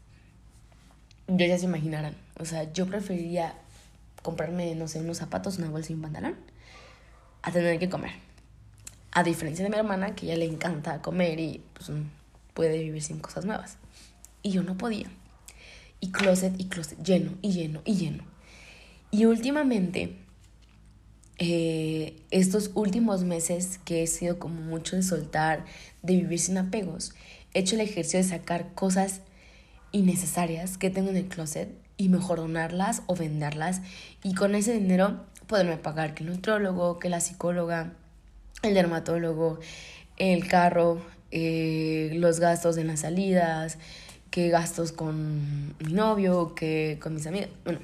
Yo 1.29 1.47
ya 1.47 1.59
se 1.59 1.65
imaginarán. 1.65 2.17
O 2.39 2.45
sea, 2.45 2.73
yo 2.73 2.87
preferiría 2.87 3.55
comprarme, 4.23 4.75
no 4.75 4.89
sé, 4.89 5.01
unos 5.01 5.19
zapatos, 5.19 5.59
una 5.59 5.71
bolsa 5.71 5.93
y 5.93 5.97
un 5.97 6.03
pantalón, 6.03 6.37
a 7.43 7.51
tener 7.51 7.79
que 7.79 7.89
comer. 7.89 8.13
A 9.13 9.23
diferencia 9.23 9.65
de 9.65 9.71
mi 9.71 9.77
hermana, 9.77 10.15
que 10.15 10.27
ella 10.27 10.37
le 10.37 10.45
encanta 10.45 11.01
comer 11.01 11.41
y 11.41 11.63
pues, 11.75 11.91
puede 12.55 12.79
vivir 12.79 13.03
sin 13.03 13.19
cosas 13.19 13.45
nuevas. 13.45 13.79
Y 14.43 14.51
yo 14.51 14.63
no 14.63 14.77
podía 14.77 15.09
y 16.01 16.11
closet 16.11 16.55
y 16.59 16.67
closet, 16.67 17.03
lleno 17.03 17.33
y 17.43 17.53
lleno 17.53 17.83
y 17.85 17.95
lleno. 17.95 18.25
Y 19.11 19.25
últimamente, 19.27 20.17
eh, 21.39 22.21
estos 22.31 22.71
últimos 22.75 23.25
meses 23.25 23.79
que 23.85 24.03
he 24.03 24.07
sido 24.07 24.39
como 24.39 24.61
mucho 24.61 24.97
de 24.97 25.03
soltar, 25.03 25.65
de 26.03 26.17
vivir 26.17 26.39
sin 26.39 26.59
apegos, 26.59 27.15
he 27.55 27.61
hecho 27.61 27.77
el 27.77 27.83
ejercicio 27.83 28.19
de 28.19 28.25
sacar 28.25 28.75
cosas 28.75 29.21
innecesarias 29.93 30.79
que 30.79 30.91
tengo 30.91 31.11
en 31.11 31.17
el 31.17 31.29
closet 31.29 31.71
y 31.97 32.09
mejor 32.09 32.39
donarlas 32.39 33.03
o 33.07 33.15
venderlas 33.15 33.81
y 34.23 34.35
con 34.35 34.55
ese 34.55 34.75
dinero 34.75 35.25
poderme 35.47 35.77
pagar 35.77 36.15
que 36.15 36.25
el 36.25 36.31
nutrólogo, 36.31 36.99
que 36.99 37.09
la 37.09 37.21
psicóloga, 37.21 37.93
el 38.63 38.75
dermatólogo, 38.75 39.61
el 40.17 40.47
carro, 40.49 41.01
eh, 41.31 42.11
los 42.15 42.41
gastos 42.41 42.77
en 42.77 42.89
las 42.89 43.01
salidas, 43.01 43.79
que 44.37 44.51
gastos 44.51 44.93
con 44.93 45.75
mi 45.79 45.95
novio, 45.95 46.55
que 46.55 46.99
con 47.01 47.15
mis 47.15 47.27
amigas. 47.27 47.49
Bueno. 47.65 47.79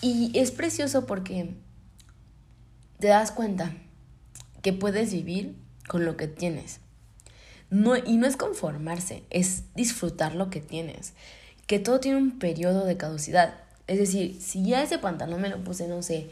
Y 0.00 0.32
es 0.32 0.50
precioso 0.50 1.04
porque 1.04 1.50
te 3.00 3.08
das 3.08 3.30
cuenta 3.30 3.74
que 4.62 4.72
puedes 4.72 5.12
vivir 5.12 5.54
con 5.88 6.06
lo 6.06 6.16
que 6.16 6.26
tienes. 6.26 6.80
No, 7.68 7.98
y 7.98 8.16
no 8.16 8.26
es 8.26 8.38
conformarse, 8.38 9.22
es 9.28 9.64
disfrutar 9.74 10.34
lo 10.34 10.48
que 10.48 10.62
tienes. 10.62 11.12
Que 11.66 11.78
todo 11.78 12.00
tiene 12.00 12.16
un 12.16 12.38
periodo 12.38 12.86
de 12.86 12.96
caducidad. 12.96 13.52
Es 13.88 13.98
decir, 13.98 14.40
si 14.40 14.64
ya 14.64 14.82
ese 14.82 14.96
pantalón 14.96 15.42
me 15.42 15.50
lo 15.50 15.62
puse, 15.62 15.86
no 15.86 16.02
sé, 16.02 16.30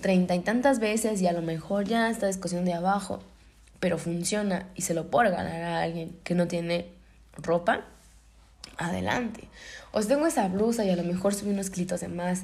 treinta 0.00 0.34
y 0.34 0.40
tantas 0.40 0.80
veces 0.80 1.22
y 1.22 1.28
a 1.28 1.32
lo 1.32 1.40
mejor 1.40 1.84
ya 1.84 2.10
está 2.10 2.26
discusión 2.26 2.64
de 2.64 2.72
abajo, 2.72 3.22
pero 3.78 3.96
funciona 3.96 4.68
y 4.74 4.82
se 4.82 4.92
lo 4.92 5.08
puedo 5.08 5.30
regalar 5.30 5.62
a 5.62 5.82
alguien 5.82 6.18
que 6.24 6.34
no 6.34 6.48
tiene 6.48 6.88
ropa, 7.36 7.84
adelante. 8.76 9.48
O 9.92 10.02
si 10.02 10.08
tengo 10.08 10.26
esa 10.26 10.48
blusa 10.48 10.84
y 10.84 10.90
a 10.90 10.96
lo 10.96 11.04
mejor 11.04 11.34
subí 11.34 11.50
unos 11.50 11.70
clitos 11.70 12.00
de 12.00 12.08
más 12.08 12.42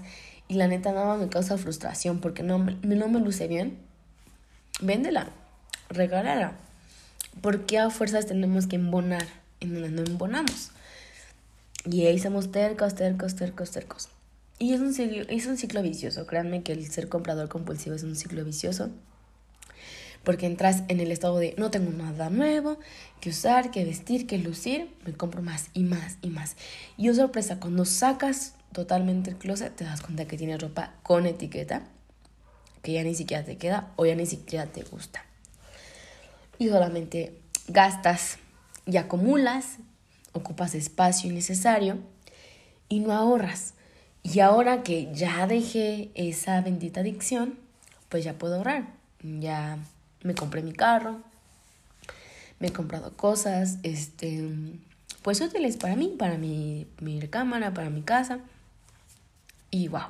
y 0.49 0.55
la 0.55 0.69
neta 0.69 0.93
nada 0.93 1.17
me 1.17 1.29
causa 1.29 1.59
frustración 1.59 2.21
porque 2.21 2.43
no, 2.43 2.59
no 2.59 3.09
me 3.09 3.21
luce 3.21 3.49
bien, 3.49 3.79
véndela, 4.81 5.31
regálala. 5.89 6.55
¿Por 7.41 7.67
qué 7.67 7.79
a 7.79 7.91
fuerzas 7.91 8.27
tenemos 8.27 8.67
que 8.67 8.77
embonar 8.77 9.27
en 9.61 9.75
donde 9.75 9.91
no 9.91 10.03
embonamos? 10.03 10.71
Y 11.85 12.07
ahí 12.07 12.19
somos 12.19 12.51
tercos, 12.53 12.95
tercos, 12.95 13.37
tercos, 13.37 13.71
tercos. 13.71 14.09
Y 14.59 14.75
es 14.75 14.81
un, 14.81 14.93
ciclo, 14.93 15.23
es 15.29 15.47
un 15.47 15.57
ciclo 15.57 15.83
vicioso. 15.83 16.27
Créanme 16.27 16.63
que 16.63 16.73
el 16.73 16.91
ser 16.91 17.09
comprador 17.09 17.49
compulsivo 17.49 17.95
es 17.97 18.03
un 18.03 18.17
ciclo 18.17 18.45
vicioso 18.45 18.91
porque 20.25 20.47
entras 20.47 20.83
en 20.89 21.01
el 21.01 21.13
estado 21.13 21.39
de 21.39 21.55
no 21.57 21.71
tengo 21.71 21.91
nada 21.91 22.31
nuevo 22.31 22.79
que 23.21 23.31
usar, 23.31 23.71
que 23.71 23.85
vestir, 23.85 24.27
que 24.27 24.39
lucir, 24.39 24.95
me 25.05 25.13
compro 25.13 25.43
más 25.43 25.69
y 25.73 25.85
más 25.85 26.19
y 26.23 26.31
más. 26.31 26.57
Y 26.97 27.09
oh 27.09 27.15
sorpresa, 27.15 27.59
cuando 27.59 27.85
sacas 27.85 28.55
totalmente 28.73 29.31
el 29.31 29.37
closet, 29.37 29.75
te 29.75 29.85
das 29.85 30.03
cuenta 30.03 30.27
que 30.27 30.37
tienes 30.37 30.61
ropa 30.61 30.95
con 31.03 31.27
etiqueta, 31.27 31.83
que 32.83 32.93
ya 32.93 33.03
ni 33.03 33.15
siquiera 33.15 33.45
te 33.45 33.57
queda 33.57 33.93
o 33.97 34.07
ya 34.07 34.15
ni 34.15 34.27
siquiera 34.27 34.67
te 34.67 34.83
gusta. 34.83 35.25
Y 36.59 36.69
solamente 36.69 37.35
gastas 37.69 38.39
y 38.87 38.97
acumulas, 38.97 39.79
ocupas 40.33 40.75
espacio 40.75 41.31
innecesario 41.31 41.99
y 42.89 43.01
no 43.01 43.13
ahorras. 43.13 43.75
Y 44.23 44.41
ahora 44.41 44.83
que 44.83 45.11
ya 45.15 45.47
dejé 45.47 46.11
esa 46.15 46.61
bendita 46.61 47.01
adicción, 47.01 47.59
pues 48.11 48.25
ya 48.25 48.35
puedo 48.35 48.57
ahorrar. 48.57 48.93
Ya 49.23 49.79
me 50.23 50.35
compré 50.35 50.63
mi 50.63 50.73
carro, 50.73 51.21
me 52.59 52.69
he 52.69 52.73
comprado 52.73 53.17
cosas, 53.17 53.79
este, 53.83 54.49
pues 55.23 55.41
útiles 55.41 55.77
para 55.77 55.97
mí, 55.97 56.15
para 56.19 56.37
mi, 56.37 56.87
mi 57.01 57.21
cámara, 57.29 57.73
para 57.73 57.91
mi 57.91 58.03
casa. 58.03 58.41
Y 59.71 59.89
wow. 59.89 60.09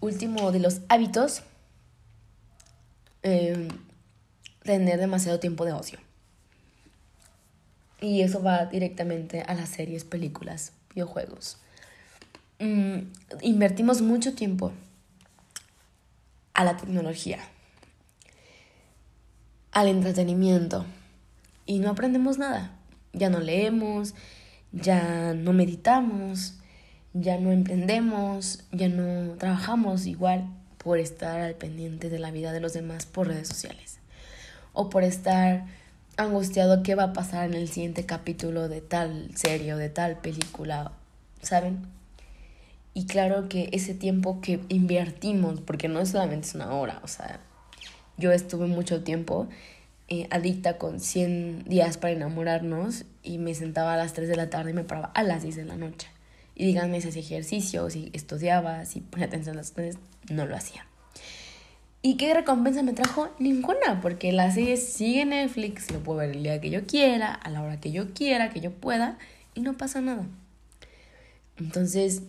Último 0.00 0.52
de 0.52 0.60
los 0.60 0.80
hábitos, 0.88 1.42
em, 3.22 3.68
tener 4.62 5.00
demasiado 5.00 5.40
tiempo 5.40 5.64
de 5.64 5.72
ocio. 5.72 5.98
Y 8.00 8.20
eso 8.20 8.42
va 8.42 8.66
directamente 8.66 9.42
a 9.42 9.54
las 9.54 9.70
series, 9.70 10.04
películas, 10.04 10.72
videojuegos. 10.94 11.56
Mm, 12.58 12.98
invertimos 13.40 14.02
mucho 14.02 14.34
tiempo 14.34 14.72
a 16.52 16.64
la 16.64 16.76
tecnología 16.76 17.38
al 19.76 19.88
entretenimiento 19.88 20.86
y 21.66 21.80
no 21.80 21.90
aprendemos 21.90 22.38
nada. 22.38 22.70
Ya 23.12 23.28
no 23.28 23.40
leemos, 23.40 24.14
ya 24.72 25.34
no 25.34 25.52
meditamos, 25.52 26.54
ya 27.12 27.36
no 27.36 27.52
emprendemos, 27.52 28.64
ya 28.72 28.88
no 28.88 29.34
trabajamos 29.34 30.06
igual 30.06 30.48
por 30.78 30.98
estar 30.98 31.42
al 31.42 31.56
pendiente 31.56 32.08
de 32.08 32.18
la 32.18 32.30
vida 32.30 32.52
de 32.52 32.60
los 32.60 32.72
demás 32.72 33.04
por 33.04 33.28
redes 33.28 33.48
sociales 33.48 33.98
o 34.72 34.88
por 34.88 35.04
estar 35.04 35.66
angustiado 36.16 36.82
qué 36.82 36.94
va 36.94 37.04
a 37.04 37.12
pasar 37.12 37.44
en 37.44 37.52
el 37.52 37.68
siguiente 37.68 38.06
capítulo 38.06 38.70
de 38.70 38.80
tal 38.80 39.28
serie 39.36 39.74
o 39.74 39.76
de 39.76 39.90
tal 39.90 40.16
película, 40.16 40.92
¿saben? 41.42 41.86
Y 42.94 43.04
claro 43.04 43.50
que 43.50 43.68
ese 43.72 43.92
tiempo 43.92 44.40
que 44.40 44.58
invertimos, 44.70 45.60
porque 45.60 45.88
no 45.88 46.06
solamente 46.06 46.48
es 46.48 46.54
una 46.54 46.72
hora, 46.72 46.98
o 47.04 47.08
sea, 47.08 47.40
yo 48.16 48.32
estuve 48.32 48.66
mucho 48.66 49.02
tiempo 49.02 49.48
eh, 50.08 50.28
adicta 50.30 50.78
con 50.78 51.00
100 51.00 51.64
días 51.64 51.98
para 51.98 52.12
enamorarnos 52.12 53.04
y 53.24 53.38
me 53.38 53.54
sentaba 53.54 53.94
a 53.94 53.96
las 53.96 54.12
3 54.12 54.28
de 54.28 54.36
la 54.36 54.50
tarde 54.50 54.70
y 54.70 54.74
me 54.74 54.84
paraba 54.84 55.10
a 55.14 55.24
las 55.24 55.42
10 55.42 55.56
de 55.56 55.64
la 55.64 55.76
noche. 55.76 56.08
Y 56.54 56.64
díganme 56.64 57.00
si 57.00 57.08
hacía 57.08 57.22
ejercicio, 57.22 57.90
si 57.90 58.10
estudiaba, 58.12 58.84
si 58.84 59.00
ponía 59.00 59.26
atención 59.26 59.56
a 59.56 59.58
las 59.58 59.72
cosas, 59.72 59.96
no 60.30 60.46
lo 60.46 60.54
hacía. 60.54 60.86
¿Y 62.02 62.16
qué 62.16 62.32
recompensa 62.32 62.84
me 62.84 62.92
trajo? 62.92 63.28
Ninguna, 63.40 64.00
porque 64.00 64.30
la 64.30 64.52
serie 64.52 64.76
sigue 64.76 65.22
en 65.22 65.30
Netflix, 65.30 65.90
lo 65.90 65.98
puedo 65.98 66.20
ver 66.20 66.30
el 66.30 66.44
día 66.44 66.60
que 66.60 66.70
yo 66.70 66.86
quiera, 66.86 67.34
a 67.34 67.50
la 67.50 67.62
hora 67.62 67.80
que 67.80 67.90
yo 67.90 68.14
quiera, 68.14 68.50
que 68.50 68.60
yo 68.60 68.70
pueda, 68.70 69.18
y 69.54 69.60
no 69.60 69.76
pasa 69.76 70.00
nada. 70.00 70.24
Entonces, 71.58 72.22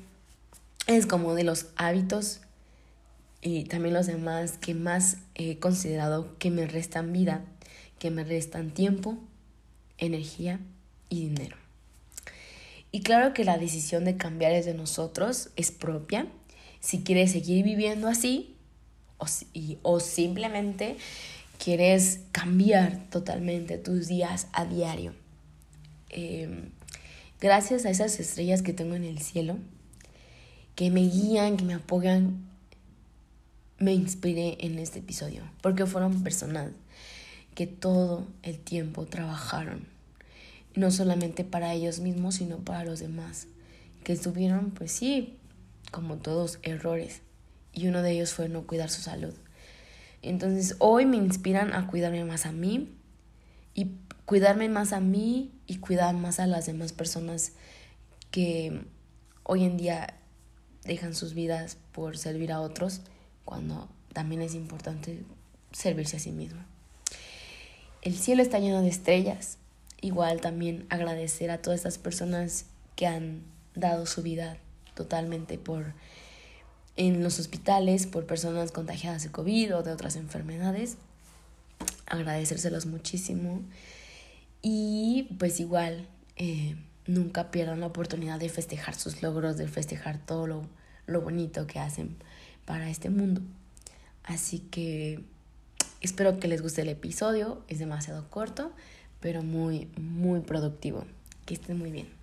es 0.87 1.05
como 1.05 1.35
de 1.35 1.43
los 1.43 1.67
hábitos 1.75 2.41
y 3.47 3.63
también 3.63 3.93
los 3.93 4.07
demás 4.07 4.57
que 4.57 4.73
más 4.73 5.19
he 5.33 5.57
considerado 5.57 6.37
que 6.37 6.51
me 6.51 6.67
restan 6.67 7.13
vida, 7.13 7.45
que 7.97 8.11
me 8.11 8.25
restan 8.25 8.71
tiempo, 8.71 9.17
energía 9.97 10.59
y 11.07 11.29
dinero. 11.29 11.55
Y 12.91 13.03
claro 13.03 13.33
que 13.33 13.45
la 13.45 13.57
decisión 13.57 14.03
de 14.03 14.17
cambiar 14.17 14.51
es 14.51 14.65
de 14.65 14.73
nosotros, 14.73 15.49
es 15.55 15.71
propia. 15.71 16.27
Si 16.81 17.03
quieres 17.03 17.31
seguir 17.31 17.63
viviendo 17.63 18.09
así, 18.09 18.57
o, 19.17 19.25
o 19.81 19.99
simplemente 20.01 20.97
quieres 21.57 22.19
cambiar 22.33 23.09
totalmente 23.09 23.77
tus 23.77 24.09
días 24.09 24.47
a 24.51 24.65
diario. 24.65 25.13
Em, 26.09 26.71
gracias 27.39 27.85
a 27.85 27.91
esas 27.91 28.19
estrellas 28.19 28.61
que 28.61 28.73
tengo 28.73 28.95
en 28.95 29.05
el 29.05 29.19
cielo, 29.19 29.57
que 30.75 30.91
me 30.91 31.01
guían, 31.01 31.55
que 31.55 31.63
me 31.63 31.73
apoyan, 31.73 32.46
me 33.79 33.93
inspiré 33.93 34.57
en 34.59 34.79
este 34.79 34.99
episodio, 34.99 35.43
porque 35.61 35.85
fueron 35.85 36.23
personas 36.23 36.71
que 37.55 37.67
todo 37.67 38.27
el 38.43 38.59
tiempo 38.59 39.05
trabajaron, 39.05 39.85
no 40.75 40.91
solamente 40.91 41.43
para 41.43 41.73
ellos 41.73 41.99
mismos, 41.99 42.35
sino 42.35 42.57
para 42.57 42.83
los 42.83 42.99
demás, 42.99 43.47
que 44.03 44.15
tuvieron, 44.15 44.71
pues 44.71 44.91
sí, 44.91 45.37
como 45.91 46.17
todos, 46.17 46.59
errores, 46.63 47.21
y 47.73 47.87
uno 47.87 48.01
de 48.01 48.11
ellos 48.11 48.33
fue 48.33 48.49
no 48.49 48.65
cuidar 48.65 48.89
su 48.89 49.01
salud. 49.01 49.33
Entonces 50.21 50.75
hoy 50.79 51.05
me 51.05 51.17
inspiran 51.17 51.73
a 51.73 51.87
cuidarme 51.87 52.25
más 52.25 52.45
a 52.45 52.51
mí 52.51 52.89
y 53.75 53.91
cuidarme 54.25 54.67
más 54.67 54.91
a 54.93 54.99
mí 54.99 55.51
y 55.67 55.77
cuidar 55.77 56.15
más 56.15 56.39
a 56.39 56.47
las 56.47 56.65
demás 56.65 56.91
personas 56.91 57.53
que 58.31 58.81
hoy 59.43 59.63
en 59.63 59.77
día 59.77 60.15
dejan 60.83 61.13
sus 61.13 61.33
vidas 61.33 61.77
por 61.91 62.17
servir 62.17 62.51
a 62.51 62.61
otros 62.61 63.01
cuando 63.47 63.87
también 64.11 64.41
es 64.41 64.53
importante 64.55 65.23
servirse 65.71 66.17
a 66.17 66.19
sí 66.19 66.33
mismo. 66.33 66.59
El 68.01 68.17
cielo 68.17 68.41
está 68.41 68.59
lleno 68.59 68.81
de 68.81 68.89
estrellas. 68.89 69.57
Igual 70.01 70.41
también 70.41 70.85
agradecer 70.89 71.49
a 71.49 71.61
todas 71.61 71.79
estas 71.79 71.97
personas 71.97 72.65
que 72.97 73.07
han 73.07 73.43
dado 73.73 74.05
su 74.05 74.21
vida 74.21 74.57
totalmente 74.95 75.57
por 75.57 75.93
en 76.97 77.23
los 77.23 77.39
hospitales 77.39 78.05
por 78.05 78.25
personas 78.25 78.71
contagiadas 78.73 79.23
de 79.23 79.31
COVID 79.31 79.77
o 79.77 79.83
de 79.83 79.93
otras 79.93 80.17
enfermedades. 80.17 80.97
Agradecérselos 82.05 82.85
muchísimo. 82.85 83.61
Y 84.61 85.29
pues 85.39 85.61
igual, 85.61 86.05
eh, 86.35 86.75
nunca 87.05 87.49
pierdan 87.49 87.79
la 87.79 87.87
oportunidad 87.87 88.41
de 88.41 88.49
festejar 88.49 88.95
sus 88.95 89.21
logros, 89.21 89.55
de 89.57 89.69
festejar 89.69 90.17
todo 90.17 90.47
lo, 90.47 90.67
lo 91.05 91.21
bonito 91.21 91.65
que 91.65 91.79
hacen 91.79 92.17
para 92.67 92.89
este 92.89 93.09
mundo. 93.09 93.41
Así 94.23 94.59
que 94.59 95.23
espero 96.01 96.37
que 96.37 96.49
les 96.49 96.61
guste 96.61 96.81
el 96.81 96.89
episodio. 96.89 97.63
Es 97.69 97.79
demasiado 97.79 98.29
corto, 98.29 98.71
pero 99.21 99.41
muy, 99.41 99.87
muy 99.97 100.41
productivo. 100.41 101.05
Que 101.45 101.55
estén 101.55 101.79
muy 101.79 101.91
bien. 101.91 102.16